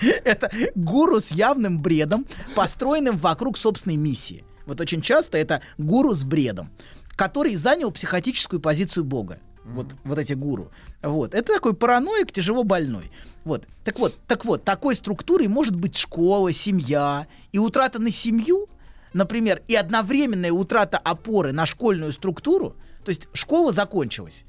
[0.24, 4.44] Это гуру с явным бредом, построенным вокруг собственной миссии.
[4.66, 6.70] Вот очень часто это гуру с бредом,
[7.16, 9.38] который занял психотическую позицию Бога.
[9.64, 10.70] Вот, вот эти гуру.
[11.02, 11.34] Вот.
[11.34, 13.10] Это такой параноик, тяжело больной.
[13.44, 13.64] Вот.
[13.84, 17.26] Так вот, так вот, такой структурой может быть школа, семья.
[17.52, 18.68] И утрата на семью,
[19.12, 24.44] например, и одновременная утрата опоры на школьную структуру, то есть школа закончилась,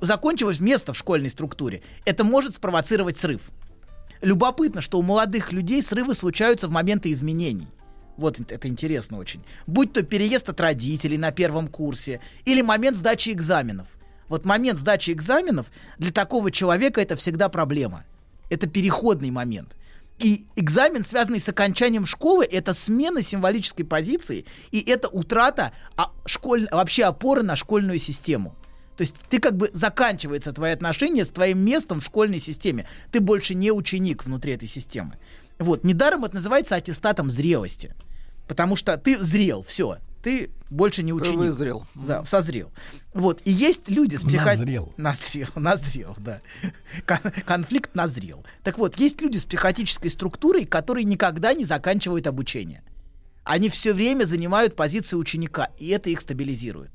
[0.00, 3.42] закончилось место в школьной структуре, это может спровоцировать срыв.
[4.20, 7.68] Любопытно, что у молодых людей срывы случаются в моменты изменений.
[8.16, 9.42] Вот это интересно очень.
[9.66, 13.88] Будь то переезд от родителей на первом курсе или момент сдачи экзаменов.
[14.28, 18.04] Вот момент сдачи экзаменов для такого человека это всегда проблема.
[18.50, 19.76] Это переходный момент.
[20.18, 25.72] И экзамен, связанный с окончанием школы, это смена символической позиции, и это утрата
[26.24, 26.68] школь...
[26.70, 28.54] вообще опоры на школьную систему.
[28.96, 32.86] То есть ты как бы заканчивается твои отношения с твоим местом в школьной системе.
[33.10, 35.18] Ты больше не ученик внутри этой системы.
[35.58, 35.84] Вот.
[35.84, 37.94] Недаром это называется аттестатом зрелости.
[38.46, 39.98] Потому что ты зрел, все.
[40.24, 41.38] Ты больше не ученик.
[41.38, 41.86] вызрел.
[41.94, 42.72] Да, созрел.
[43.12, 43.42] Вот.
[43.44, 44.46] И есть люди с психо...
[44.46, 44.92] Назрел.
[44.96, 46.40] Назрел, назрел, да.
[47.04, 48.42] Кон- Конфликт назрел.
[48.62, 52.82] Так вот, есть люди с психотической структурой, которые никогда не заканчивают обучение.
[53.44, 56.90] Они все время занимают позицию ученика, и это их стабилизирует.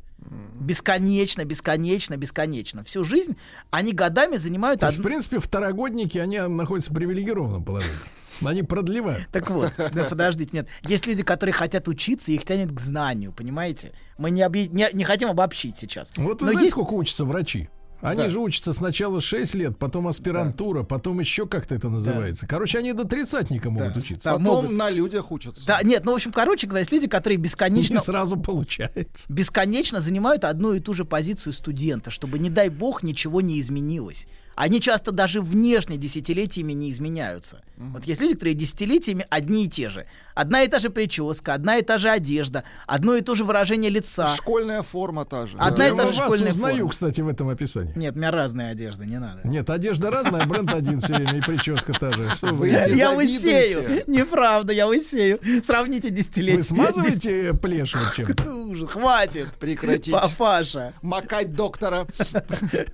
[0.59, 2.83] Бесконечно, бесконечно, бесконечно.
[2.83, 3.37] Всю жизнь
[3.69, 7.95] они годами занимают То есть, в принципе, второгодники, они находятся в привилегированном положении.
[8.41, 9.28] Они продлевают.
[9.32, 10.67] Так вот, да, подождите, нет.
[10.88, 13.91] Есть люди, которые хотят учиться, и их тянет к знанию, понимаете?
[14.17, 16.12] Мы не, объ- не, не хотим обобщить сейчас.
[16.15, 17.69] Вот вы Но знаете, есть сколько учатся врачи?
[18.02, 18.30] Они Да.
[18.30, 22.47] же учатся сначала 6 лет, потом аспирантура, потом еще как-то это называется.
[22.47, 23.99] Короче, они до тридцатника могут Да.
[23.99, 24.30] учиться.
[24.30, 24.71] Да, Потом могут.
[24.71, 25.65] на людях учатся.
[25.67, 29.25] Да, нет, ну, в общем, короче говоря, есть люди, которые Не бесконечно сразу получается.
[29.28, 34.28] бесконечно занимают одну и ту же позицию студента, чтобы, не дай бог, ничего не изменилось.
[34.56, 37.63] Они часто даже внешне десятилетиями не изменяются.
[37.79, 40.05] Вот есть люди, которые десятилетиями одни и те же.
[40.35, 43.89] Одна и та же прическа, одна и та же одежда, одно и то же выражение
[43.89, 44.27] лица.
[44.35, 45.57] Школьная форма та же.
[45.57, 46.91] Одна Я и та же вас школьная узнаю, форма.
[46.91, 47.93] кстати, в этом описании.
[47.95, 49.47] Нет, у меня разная одежда, не надо.
[49.47, 52.29] Нет, одежда разная, бренд один все время, и прическа та же.
[52.35, 52.67] Что вы?
[52.67, 54.03] Я лысею.
[54.07, 55.39] Неправда, я лысею.
[55.63, 56.57] Сравните десятилетия.
[56.57, 58.45] вы смазываете плешь вот?
[58.45, 59.47] Ужас, хватит.
[59.59, 60.13] Прекратить.
[60.13, 60.93] Папаша.
[61.01, 62.05] Макать доктора.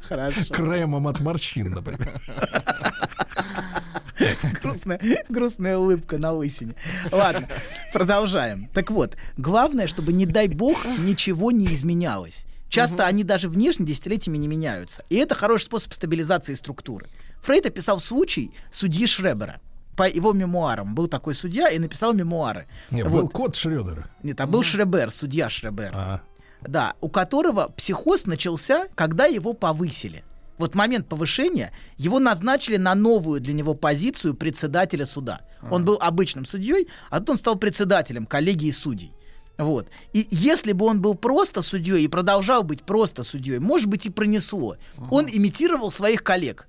[0.07, 0.53] Хорошо.
[0.53, 2.11] Кремом от морщин, например.
[4.61, 4.99] грустная,
[5.29, 6.75] грустная улыбка на лысине.
[7.11, 7.47] Ладно,
[7.93, 8.69] продолжаем.
[8.73, 12.45] Так вот, главное, чтобы, не дай бог, ничего не изменялось.
[12.69, 15.03] Часто они даже внешне десятилетиями не меняются.
[15.09, 17.05] И это хороший способ стабилизации структуры.
[17.43, 19.61] Фрейд описал случай судьи Шребера.
[19.95, 22.67] По его мемуарам был такой судья и написал мемуары.
[22.91, 23.11] Не, Вот.
[23.11, 24.09] был кот Шредера.
[24.23, 25.91] Нет, а был Шребер, судья Шребер.
[25.93, 26.21] А,
[26.61, 30.23] Да, у которого психоз начался, когда его повысили.
[30.57, 35.41] Вот момент повышения его назначили на новую для него позицию председателя суда.
[35.69, 39.11] Он был обычным судьей, а тут он стал председателем коллегии судей.
[39.57, 39.87] Вот.
[40.13, 44.09] И если бы он был просто судьей и продолжал быть просто судьей, может быть, и
[44.09, 44.77] пронесло.
[45.11, 46.67] Он имитировал своих коллег.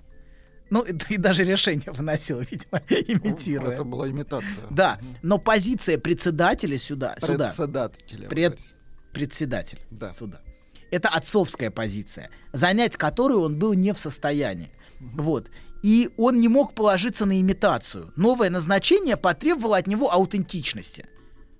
[0.69, 3.73] Ну, и, и даже решение выносил, видимо, имитируя.
[3.73, 4.65] Это была имитация.
[4.69, 8.27] Да, но позиция председателя сюда, сюда Председателя.
[8.29, 8.59] пред,
[9.13, 10.11] председатель Да.
[10.11, 10.41] суда.
[10.91, 14.71] Это отцовская позиция, занять которую он был не в состоянии.
[14.99, 15.49] Вот.
[15.83, 18.11] И он не мог положиться на имитацию.
[18.15, 21.05] Новое назначение потребовало от него аутентичности.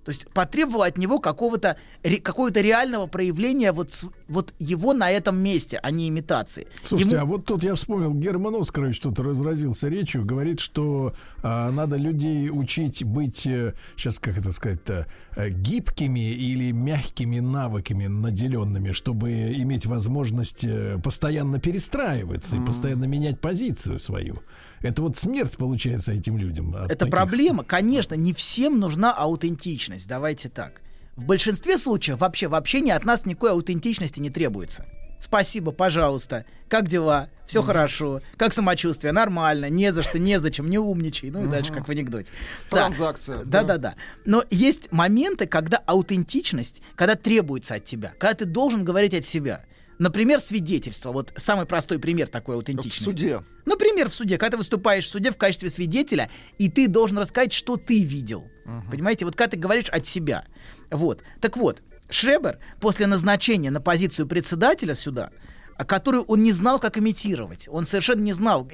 [0.04, 5.38] То есть потребовало от него какого-то ре- какого-то реального проявления вот, вот его на этом
[5.38, 6.66] месте, а не имитации.
[6.82, 11.12] Слушайте, Ему- а вот тут я вспомнил, Герман Оскарович тут разразился речью, говорит, что
[11.42, 18.92] а, надо людей учить быть, сейчас как это сказать-то, э, гибкими или мягкими навыками наделенными,
[18.92, 24.42] чтобы иметь возможность э, постоянно перестраиваться и постоянно менять позицию свою.
[24.80, 26.74] Это вот смерть получается этим людям.
[26.74, 27.12] Это таких.
[27.12, 27.64] проблема.
[27.64, 30.08] Конечно, не всем нужна аутентичность.
[30.08, 30.82] Давайте так.
[31.16, 34.86] В большинстве случаев вообще в общении от нас никакой аутентичности не требуется.
[35.18, 36.44] Спасибо, пожалуйста.
[36.68, 37.28] Как дела?
[37.46, 38.20] Все хорошо.
[38.36, 39.12] Как самочувствие?
[39.12, 39.70] Нормально.
[39.70, 41.30] Не за что, незачем, не умничай.
[41.30, 42.30] Ну и дальше, как в анекдоте.
[42.68, 43.44] Транзакция.
[43.44, 43.94] Да, да, да.
[44.26, 49.64] Но есть моменты, когда аутентичность, когда требуется от тебя, когда ты должен говорить от себя.
[49.98, 51.10] Например, свидетельство.
[51.10, 53.02] Вот самый простой пример такой В аутентичности.
[53.02, 53.42] суде.
[53.64, 57.52] Например, в суде, когда ты выступаешь в суде в качестве свидетеля, и ты должен рассказать,
[57.52, 58.48] что ты видел.
[58.90, 60.44] Понимаете, вот когда ты говоришь от себя.
[60.90, 61.22] Вот.
[61.40, 65.30] Так вот, Шребер после назначения на позицию председателя суда,
[65.76, 67.68] а которую он не знал, как имитировать.
[67.70, 68.68] Он совершенно не знал,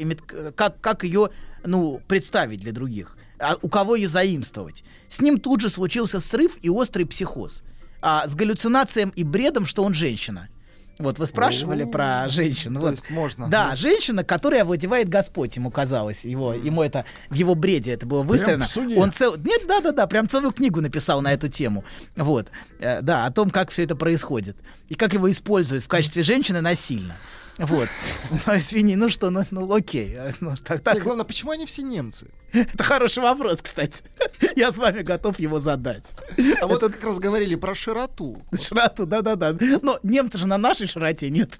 [0.57, 1.31] как, как ее
[1.65, 4.85] ну, представить для других, а у кого ее заимствовать.
[5.09, 7.65] С ним тут же случился срыв и острый психоз.
[8.01, 10.49] А с галлюцинацией и бредом, что он женщина.
[10.99, 12.75] Вот вы спрашивали про женщин.
[12.75, 12.91] То вот.
[12.93, 13.77] есть можно, Да, да.
[13.77, 16.25] женщина, которая овладевает Господь, ему казалось.
[16.25, 18.67] Его, ему это в его бреде это было выстроено.
[18.97, 19.37] Он цел...
[19.37, 21.85] Нет, да, да, да, прям целую книгу написал на эту тему.
[22.17, 22.49] Вот.
[22.79, 24.57] Э, да, о том, как все это происходит.
[24.89, 27.17] И как его используют в качестве женщины насильно.
[27.59, 27.89] Вот.
[28.47, 30.15] Ну, извини, ну что, ну, ну окей.
[30.19, 31.03] Э, Ну, так, так.
[31.03, 32.27] Главное, почему они все немцы?
[32.53, 34.03] Это хороший вопрос, кстати.
[34.57, 36.15] Я с вами готов его задать.
[36.61, 38.43] А вот как раз говорили про широту.
[38.61, 39.57] Широту, да-да-да.
[39.83, 41.59] Но немцы же на нашей широте нет.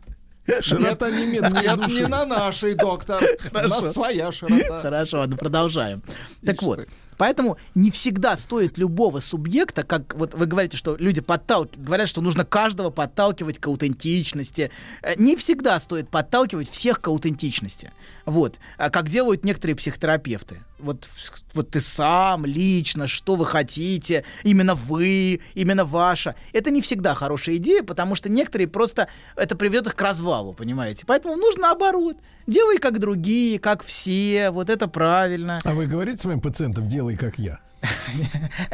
[0.61, 1.95] Широта немецкой Нет, души.
[1.95, 3.25] не на нашей, доктор.
[3.53, 4.83] У нас своя широта.
[4.83, 6.03] Хорошо, ладно, продолжаем.
[6.45, 6.87] Так вот.
[7.17, 12.21] Поэтому не всегда стоит любого субъекта, как вот вы говорите, что люди подталкивают, говорят, что
[12.21, 14.71] нужно каждого подталкивать к аутентичности.
[15.03, 17.93] Э, Не всегда стоит подталкивать всех к аутентичности.
[18.25, 20.61] Вот, а как делают некоторые психотерапевты.
[20.85, 21.09] Вот,
[21.55, 26.35] вот ты сам, лично, что вы хотите, именно вы, именно ваша.
[26.53, 31.05] Это не всегда хорошая идея, потому что некоторые просто это приведет их к развалу, понимаете.
[31.07, 32.17] Поэтому нужно наоборот.
[32.47, 35.61] Делай как другие, как все, вот это правильно.
[35.65, 37.61] А вы говорите своим пациентам, делай как я.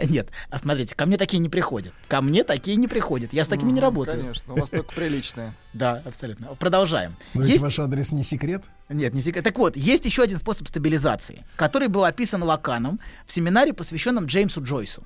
[0.02, 1.92] Нет, а смотрите, ко мне такие не приходят.
[2.08, 3.32] Ко мне такие не приходят.
[3.32, 4.20] Я с такими не работаю.
[4.20, 5.54] Конечно, у вас только приличные.
[5.72, 6.48] Да, абсолютно.
[6.56, 7.14] Продолжаем.
[7.32, 8.64] Но Есть ваш адрес не секрет.
[8.88, 9.44] Нет, не секрет.
[9.44, 14.64] Так вот, есть еще один способ стабилизации, который был описан Лаканом в семинаре, посвященном Джеймсу
[14.64, 15.04] Джойсу.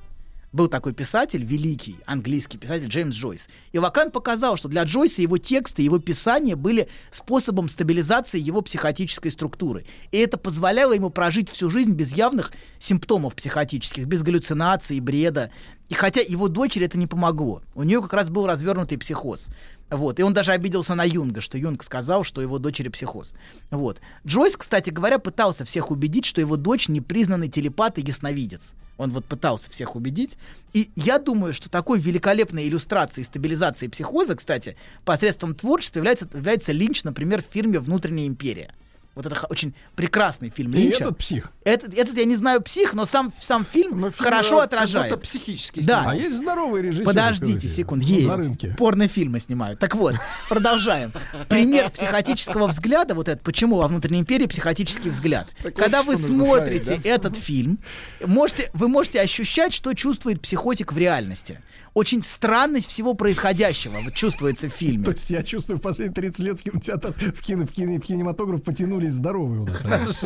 [0.55, 3.49] Был такой писатель, великий английский писатель Джеймс Джойс.
[3.73, 9.33] И Лакан показал, что для Джойса его тексты, его писания были способом стабилизации его психотической
[9.33, 9.85] структуры.
[10.13, 15.51] И это позволяло ему прожить всю жизнь без явных симптомов психотических, без галлюцинаций, бреда.
[15.89, 17.61] И хотя его дочери это не помогло.
[17.75, 19.49] У нее как раз был развернутый психоз.
[19.91, 20.21] Вот.
[20.21, 23.35] И он даже обиделся на Юнга, что Юнг сказал, что его дочери психоз.
[23.73, 24.01] Вот.
[24.25, 28.71] Джойс, кстати говоря, пытался всех убедить, что его дочь непризнанный телепат и ясновидец.
[28.97, 30.37] Он вот пытался всех убедить.
[30.73, 37.05] И я думаю, что такой великолепной иллюстрацией стабилизации психоза, кстати, посредством творчества является, является Линч,
[37.05, 38.75] например, в фильме «Внутренняя империя».
[39.15, 41.05] Вот это очень прекрасный фильм И Линча.
[41.05, 41.53] этот псих.
[41.65, 45.11] Этот, этот я не знаю псих, но сам, сам фильм Но фильм, хорошо отражает.
[45.13, 46.05] будто психически Да.
[46.11, 47.05] А есть здоровый режиссер.
[47.05, 48.35] Подождите секунд, на есть.
[48.35, 48.75] рынке.
[48.79, 49.79] Порнофильмы снимают.
[49.79, 50.15] Так вот,
[50.49, 51.13] продолжаем.
[51.49, 55.47] Пример психотического взгляда, вот это, почему во внутренней империи психотический взгляд.
[55.59, 57.09] Так вот, Когда что вы смотрите ставить, да?
[57.11, 57.79] этот фильм,
[58.25, 61.61] можете, вы можете ощущать, что чувствует психотик в реальности.
[61.95, 65.05] Очень странность всего происходящего вот чувствуется в фильме.
[65.05, 68.05] То есть я чувствую, в последние 30 лет в кинотеатр, в, кино, в, кино, в
[68.05, 68.63] кинематограф
[69.05, 70.25] потянулись здоровые у нас.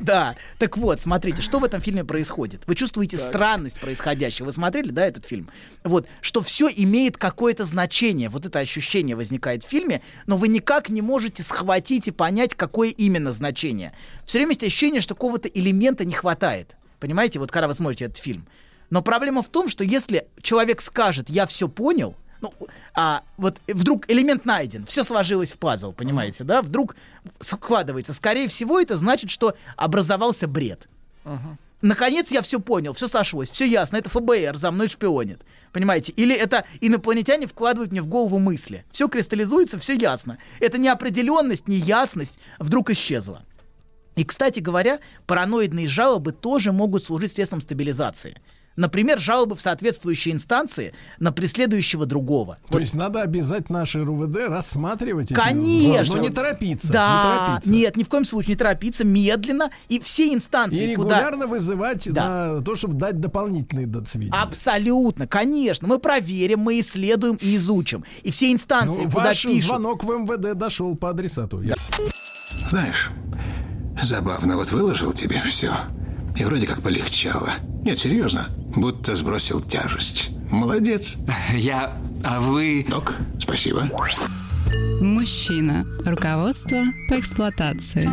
[0.00, 0.36] Да.
[0.58, 2.62] Так вот, смотрите, что в этом фильме происходит.
[2.66, 4.46] Вы чувствуете странность происходящего.
[4.46, 5.50] Вы смотрели, да, этот фильм?
[5.84, 8.28] Вот, что все имеет какое-то значение.
[8.28, 12.90] Вот это ощущение возникает в фильме, но вы никак не можете схватить и понять, какое
[12.90, 13.92] именно значение.
[14.24, 16.76] Все время есть ощущение, что какого-то элемента не хватает.
[16.98, 18.46] Понимаете, вот когда вы смотрите этот фильм.
[18.90, 22.52] Но проблема в том, что если человек скажет, я все понял, ну,
[22.94, 26.62] а вот вдруг элемент найден, все сложилось в пазл, понимаете, да?
[26.62, 26.96] Вдруг
[27.40, 28.12] складывается.
[28.12, 30.88] Скорее всего, это значит, что образовался бред.
[31.82, 35.40] Наконец я все понял, все сошлось, все ясно, это ФБР за мной шпионит.
[35.72, 36.12] Понимаете?
[36.12, 38.84] Или это инопланетяне вкладывают мне в голову мысли.
[38.90, 40.38] Все кристаллизуется, все ясно.
[40.58, 43.44] Это неопределенность, неясность вдруг исчезла.
[44.14, 48.36] И, кстати говоря, параноидные жалобы тоже могут служить средством стабилизации.
[48.76, 52.58] Например, жалобы в соответствующие инстанции на преследующего другого.
[52.70, 56.16] То есть надо обязательно наше РУВД рассматривать эти Конечно.
[56.16, 56.86] Но не торопиться.
[56.88, 57.70] не Да, торопиться.
[57.72, 59.70] нет, ни в коем случае не торопиться, медленно.
[59.88, 61.16] И все инстанции, И куда...
[61.18, 62.52] регулярно вызывать Да.
[62.54, 64.32] на то, чтобы дать дополнительные сведения.
[64.40, 65.86] Абсолютно, конечно.
[65.88, 68.04] Мы проверим, мы исследуем и изучим.
[68.22, 69.64] И все инстанции, Ну, куда ваш пишут...
[69.64, 71.60] звонок в МВД дошел по адресату.
[71.60, 71.74] Я-
[72.68, 73.10] Знаешь,
[74.02, 75.72] забавно, вот выложил тебе все.
[76.40, 77.50] И вроде как полегчало.
[77.84, 78.48] Нет, серьезно.
[78.74, 80.30] Будто сбросил тяжесть.
[80.50, 81.18] Молодец.
[81.52, 81.98] Я...
[82.24, 82.86] А вы...
[82.88, 83.90] Док, спасибо.
[85.02, 85.84] Мужчина.
[86.02, 88.08] Руководство по эксплуатации.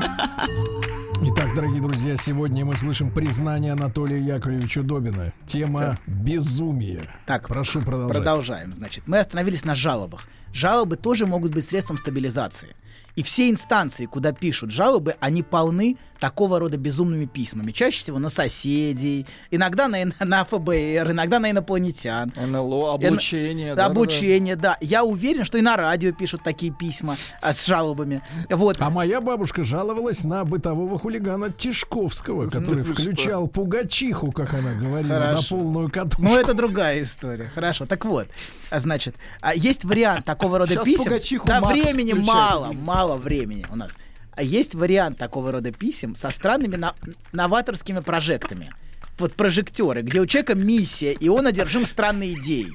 [1.21, 5.31] Итак, дорогие друзья, сегодня мы слышим признание Анатолия Яковлевича Добина.
[5.47, 7.10] Тема безумие.
[7.25, 8.17] Так, прошу продолжать.
[8.17, 8.73] Продолжаем.
[8.73, 10.27] Значит, мы остановились на жалобах.
[10.53, 12.75] Жалобы тоже могут быть средством стабилизации.
[13.15, 17.71] И все инстанции, куда пишут жалобы, они полны такого рода безумными письмами.
[17.71, 22.31] Чаще всего на соседей, иногда на, на ФБР, иногда на инопланетян.
[22.36, 23.73] НЛО, облучение.
[23.73, 24.01] Да, да, да, да.
[24.01, 24.77] обучение, да.
[24.81, 28.21] Я уверен, что и на радио пишут такие письма а, с жалобами.
[28.49, 28.77] Вот.
[28.79, 33.03] А моя бабушка жаловалась на бытового хулигана Тишковского, который вы что?
[33.03, 36.21] включал пугачиху, как она говорила, на полную катушку.
[36.23, 37.52] Ну, это другая история.
[37.54, 37.86] Хорошо.
[37.86, 38.28] Так вот,
[38.69, 41.41] а, значит, а, есть вариант такого рода писем.
[41.45, 43.91] Да, Макс времени включает, мало, мало времени у нас.
[44.32, 46.93] А есть вариант такого рода писем со странными на-
[47.32, 48.71] новаторскими прожектами.
[49.17, 52.71] Вот прожекторы, где у человека миссия, и он одержим странной идеей.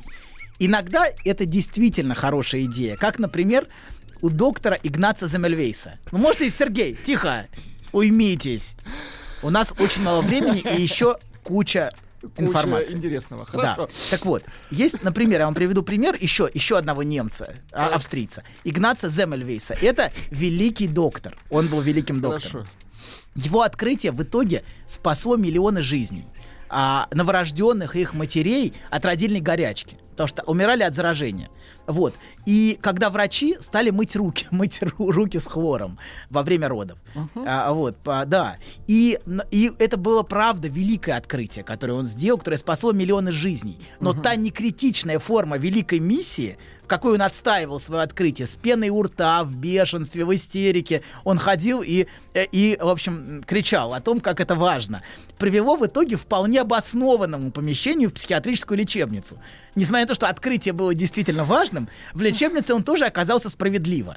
[0.59, 2.97] Иногда это действительно хорошая идея.
[2.97, 3.69] Как, например,
[4.23, 5.99] у доктора Игнаца Замельвейса.
[6.11, 7.47] Ну, можете, Сергей, тихо,
[7.93, 8.75] уймитесь.
[9.43, 11.91] У нас очень мало времени и еще Куча
[12.37, 12.95] информации.
[12.95, 13.45] интересного.
[13.45, 13.87] Хорошо.
[13.87, 13.95] Да.
[14.11, 19.09] Так вот, есть, например, я вам приведу пример еще, еще одного немца, а, австрийца, Игнаца
[19.09, 19.77] Земельвейса.
[19.81, 21.37] Это великий доктор.
[21.51, 22.65] Он был великим доктором.
[22.65, 22.71] Хорошо.
[23.35, 26.25] Его открытие в итоге спасло миллионы жизней.
[26.69, 29.99] А новорожденных и их матерей от родильной горячки.
[30.13, 31.49] Потому что умирали от заражения.
[31.87, 32.15] Вот.
[32.47, 35.99] И когда врачи стали мыть руки, мыть ру- руки с хлором
[36.31, 36.99] во время родов.
[37.47, 38.57] А, вот, по- да.
[38.87, 39.19] И,
[39.51, 43.79] и это было, правда, великое открытие, которое он сделал, которое спасло миллионы жизней.
[44.01, 49.03] Но та некритичная форма великой миссии, в какой он отстаивал свое открытие, с пеной у
[49.03, 54.21] рта, в бешенстве, в истерике, он ходил и, э, и, в общем, кричал о том,
[54.21, 55.03] как это важно,
[55.39, 59.39] привело в итоге вполне обоснованному помещению в психиатрическую лечебницу.
[59.75, 64.17] Несмотря на то, что открытие было действительно важным, в лечебнице он тоже оказался справедливо.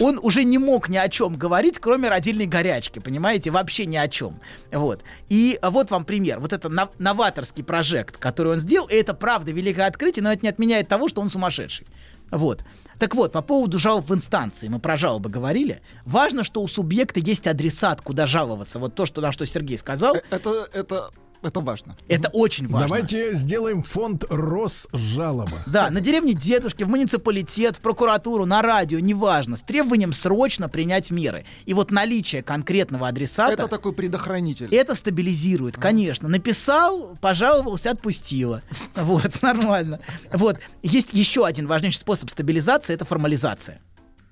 [0.00, 4.08] Он уже не мог ни о чем говорить, кроме родильной горячки, понимаете, вообще ни о
[4.08, 4.38] чем.
[4.70, 5.02] Вот.
[5.28, 6.40] И вот вам пример.
[6.40, 10.42] Вот это нов- новаторский прожект, который он сделал, и это правда великое открытие, но это
[10.42, 11.86] не отменяет того, что он сумасшедший.
[12.30, 12.64] Вот.
[12.98, 15.82] Так вот, по поводу жалоб в инстанции, мы про жалобы говорили.
[16.06, 18.78] Важно, что у субъекта есть адресат, куда жаловаться.
[18.78, 21.10] Вот то, что, на что Сергей сказал, Э, Это, это,
[21.42, 21.96] это важно.
[22.08, 22.88] это очень важно.
[22.88, 25.58] Давайте сделаем фонд Росжалоба.
[25.66, 31.10] Да, на деревне дедушки, в муниципалитет, в прокуратуру, на радио, неважно, с требованием срочно принять
[31.10, 31.44] меры.
[31.66, 33.52] И вот наличие конкретного адресата...
[33.52, 34.74] Это такой предохранитель.
[34.74, 36.28] Это стабилизирует, конечно.
[36.28, 38.62] Написал, пожаловался, отпустила.
[38.94, 40.00] Вот, нормально.
[40.32, 40.58] Вот.
[40.82, 43.80] Есть еще один важнейший способ стабилизации, это формализация.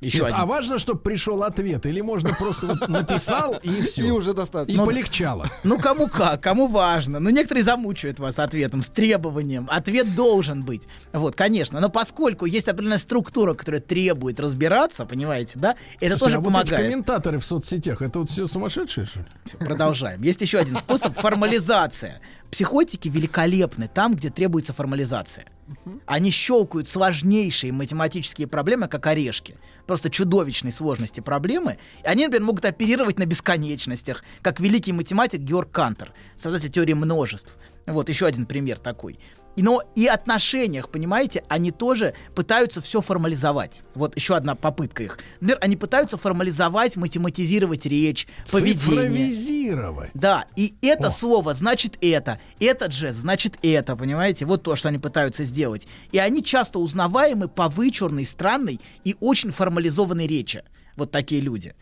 [0.00, 0.40] Еще Нет, один.
[0.40, 4.06] а важно, чтобы пришел ответ, или можно просто вот написал и все.
[4.06, 4.84] И уже И достаточно.
[4.86, 5.46] полегчало.
[5.62, 7.20] Ну, кому как, кому важно.
[7.20, 9.68] Ну, некоторые замучают вас ответом, с требованием.
[9.70, 10.84] Ответ должен быть.
[11.12, 11.80] Вот, конечно.
[11.80, 16.46] Но поскольку есть определенная структура, которая требует разбираться, понимаете, да, это Слушайте, тоже а вот
[16.46, 16.82] помогает.
[16.82, 19.26] комментаторы в соцсетях, это вот все сумасшедшие, что ли?
[19.58, 20.22] Продолжаем.
[20.22, 22.20] Есть еще один способ формализация.
[22.50, 25.44] Психотики великолепны там, где требуется формализация.
[26.06, 29.56] Они щелкают сложнейшие математические проблемы, как орешки.
[29.90, 31.76] Просто чудовищной сложности проблемы.
[32.04, 37.56] И они, например, могут оперировать на бесконечностях, как великий математик Георг Кантер, создатель теории множеств.
[37.88, 39.18] Вот еще один пример такой.
[39.56, 43.82] Но и отношениях, понимаете, они тоже пытаются все формализовать.
[43.94, 45.18] Вот еще одна попытка их.
[45.40, 48.78] Например, они пытаются формализовать, математизировать речь, поведение.
[48.78, 50.10] Цифровизировать.
[50.14, 51.10] Да, и это О.
[51.10, 54.46] слово значит это, этот же значит это, понимаете?
[54.46, 55.86] Вот то, что они пытаются сделать.
[56.12, 60.62] И они часто узнаваемы по вычурной, странной и очень формализованной речи.
[60.96, 61.74] Вот такие люди.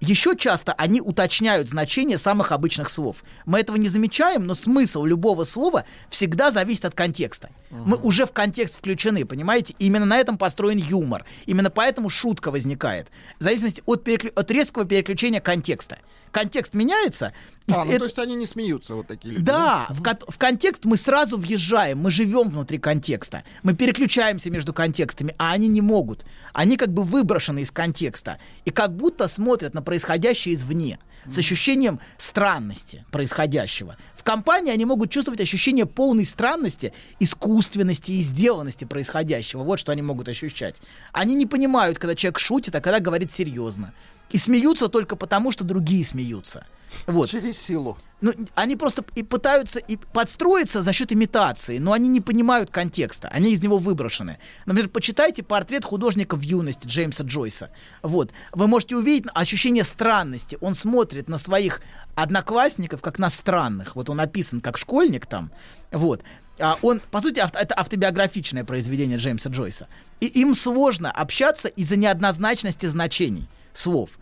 [0.00, 3.22] Еще часто они уточняют значение самых обычных слов.
[3.46, 7.50] Мы этого не замечаем, но смысл любого слова всегда зависит от контекста.
[7.70, 9.74] Мы уже в контекст включены, понимаете?
[9.78, 11.24] Именно на этом построен юмор.
[11.46, 13.08] Именно поэтому шутка возникает.
[13.38, 15.98] В зависимости от, переклю- от резкого переключения контекста.
[16.34, 17.32] Контекст меняется.
[17.68, 19.44] А, ну, это- то есть они не смеются, вот такие люди.
[19.46, 24.74] да, в, кон- в контекст мы сразу въезжаем, мы живем внутри контекста, мы переключаемся между
[24.74, 26.24] контекстами, а они не могут.
[26.52, 30.98] Они как бы выброшены из контекста и как будто смотрят на происходящее извне
[31.30, 33.96] с ощущением странности происходящего.
[34.14, 39.62] В компании они могут чувствовать ощущение полной странности, искусственности и сделанности происходящего.
[39.62, 40.82] Вот что они могут ощущать.
[41.12, 43.94] Они не понимают, когда человек шутит, а когда говорит серьезно.
[44.30, 46.66] И смеются только потому, что другие смеются.
[47.06, 47.28] Вот.
[47.28, 47.98] Через силу.
[48.20, 53.28] Ну, они просто и пытаются и подстроиться за счет имитации, но они не понимают контекста,
[53.28, 54.38] они из него выброшены.
[54.64, 57.70] Например, почитайте портрет художника в юности Джеймса Джойса.
[58.02, 58.30] Вот.
[58.52, 60.56] Вы можете увидеть ощущение странности.
[60.60, 61.82] Он смотрит на своих
[62.14, 63.94] одноклассников как на странных.
[63.94, 65.50] Вот он описан как школьник там.
[65.92, 66.22] Вот.
[66.58, 69.88] А он, по сути, авто- это автобиографичное произведение Джеймса Джойса.
[70.20, 74.18] И им сложно общаться из-за неоднозначности значений слов.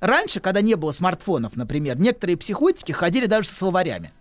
[0.00, 4.12] Раньше, когда не было смартфонов, например, некоторые психотики ходили даже со словарями,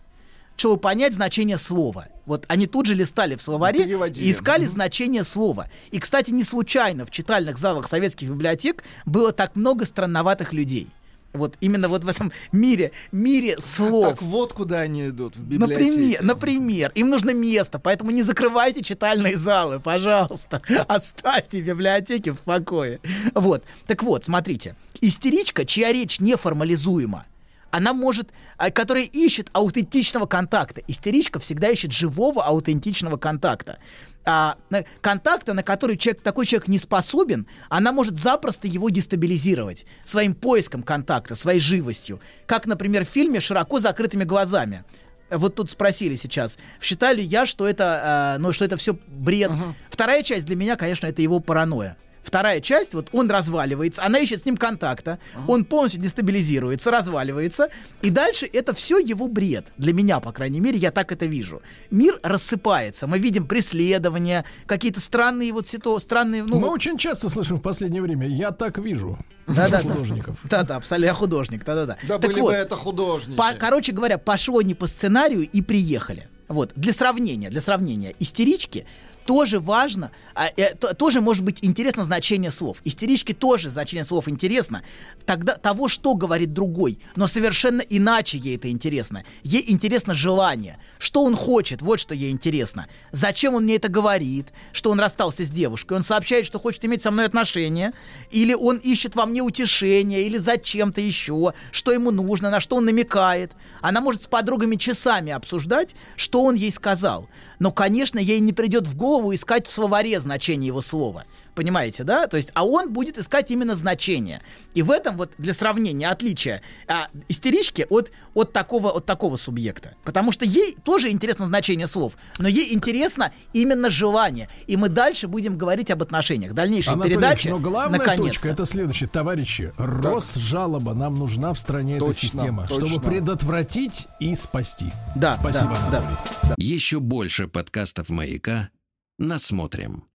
[0.55, 2.07] чтобы понять значение слова.
[2.25, 4.25] Вот они тут же листали в словаре Переводили.
[4.25, 5.67] и искали значение слова.
[5.91, 10.87] И, кстати, не случайно в читальных залах советских библиотек было так много странноватых людей.
[11.33, 14.09] Вот именно вот в этом мире, мире слов.
[14.09, 16.19] Так вот куда они идут, в библиотеке.
[16.21, 20.61] Например, например, им нужно место, поэтому не закрывайте читальные залы, пожалуйста.
[20.87, 22.99] Оставьте библиотеки в покое.
[23.33, 23.63] Вот.
[23.87, 24.75] Так вот, смотрите.
[25.01, 27.25] Истеричка, чья речь неформализуема,
[27.71, 30.81] она может, а, которая ищет аутентичного контакта.
[30.87, 33.79] Истеричка всегда ищет живого аутентичного контакта.
[34.25, 39.85] А, на- контакта, на который человек, такой человек не способен, она может запросто его дестабилизировать
[40.05, 42.21] своим поиском контакта, своей живостью.
[42.45, 44.85] Как, например, в фильме «Широко закрытыми глазами».
[45.29, 49.51] Вот тут спросили сейчас, считаю ли я, что это, э, ну, что это все бред.
[49.89, 51.97] Вторая часть для меня, конечно, это его паранойя.
[52.23, 57.67] Вторая часть, вот он разваливается, она ищет с ним контакта, он полностью дестабилизируется, разваливается,
[58.01, 59.67] и дальше это все его бред.
[59.77, 61.61] Для меня, по крайней мере, я так это вижу.
[61.91, 65.99] Мир рассыпается, мы видим преследования, какие-то странные вот ситу...
[65.99, 69.17] странные, ну, Мы очень часто слышим в последнее время, я так вижу
[69.47, 69.79] Да-да-да.
[69.79, 70.39] художников.
[70.45, 71.97] Да-да, абсолютно, я художник, да-да-да.
[72.07, 73.37] Да Так были вот, бы это художники.
[73.37, 76.29] по- короче говоря, пошло не по сценарию и приехали.
[76.47, 78.85] Вот, для сравнения, для сравнения, истерички
[79.25, 82.77] тоже важно, а, э, то- тоже может быть интересно значение слов.
[82.83, 84.83] Истеричке тоже значение слов интересно.
[85.25, 89.23] Тогда того, что говорит другой, но совершенно иначе ей это интересно.
[89.43, 92.87] Ей интересно желание, что он хочет, вот что ей интересно.
[93.11, 97.01] Зачем он мне это говорит, что он расстался с девушкой, он сообщает, что хочет иметь
[97.01, 97.93] со мной отношения,
[98.31, 102.85] или он ищет во мне утешение, или зачем-то еще, что ему нужно, на что он
[102.85, 103.51] намекает.
[103.81, 107.29] Она может с подругами часами обсуждать, что он ей сказал.
[107.59, 111.25] Но, конечно, ей не придет в голову слову искать в словаре значение его слова.
[111.53, 112.25] Понимаете, да?
[112.25, 114.41] То есть, а он будет искать именно значение.
[114.73, 119.93] И в этом вот для сравнения отличие а, истерички от, от, такого, от такого субъекта.
[120.03, 124.49] Потому что ей тоже интересно значение слов, но ей интересно именно желание.
[124.65, 126.53] И мы дальше будем говорить об отношениях.
[126.53, 127.47] Дальнейшие Анатолий передачи.
[127.47, 128.27] Ильич, но главная наконец-то.
[128.29, 129.73] точка это следующее, товарищи.
[129.77, 132.87] Росжалоба нам нужна в стране эта Точно, система, точно.
[132.87, 134.91] чтобы предотвратить и спасти.
[135.15, 135.97] Да, Спасибо, да, да.
[135.97, 136.55] Анатолий.
[136.57, 138.69] Еще больше подкастов «Маяка»
[139.17, 140.03] насмотрим.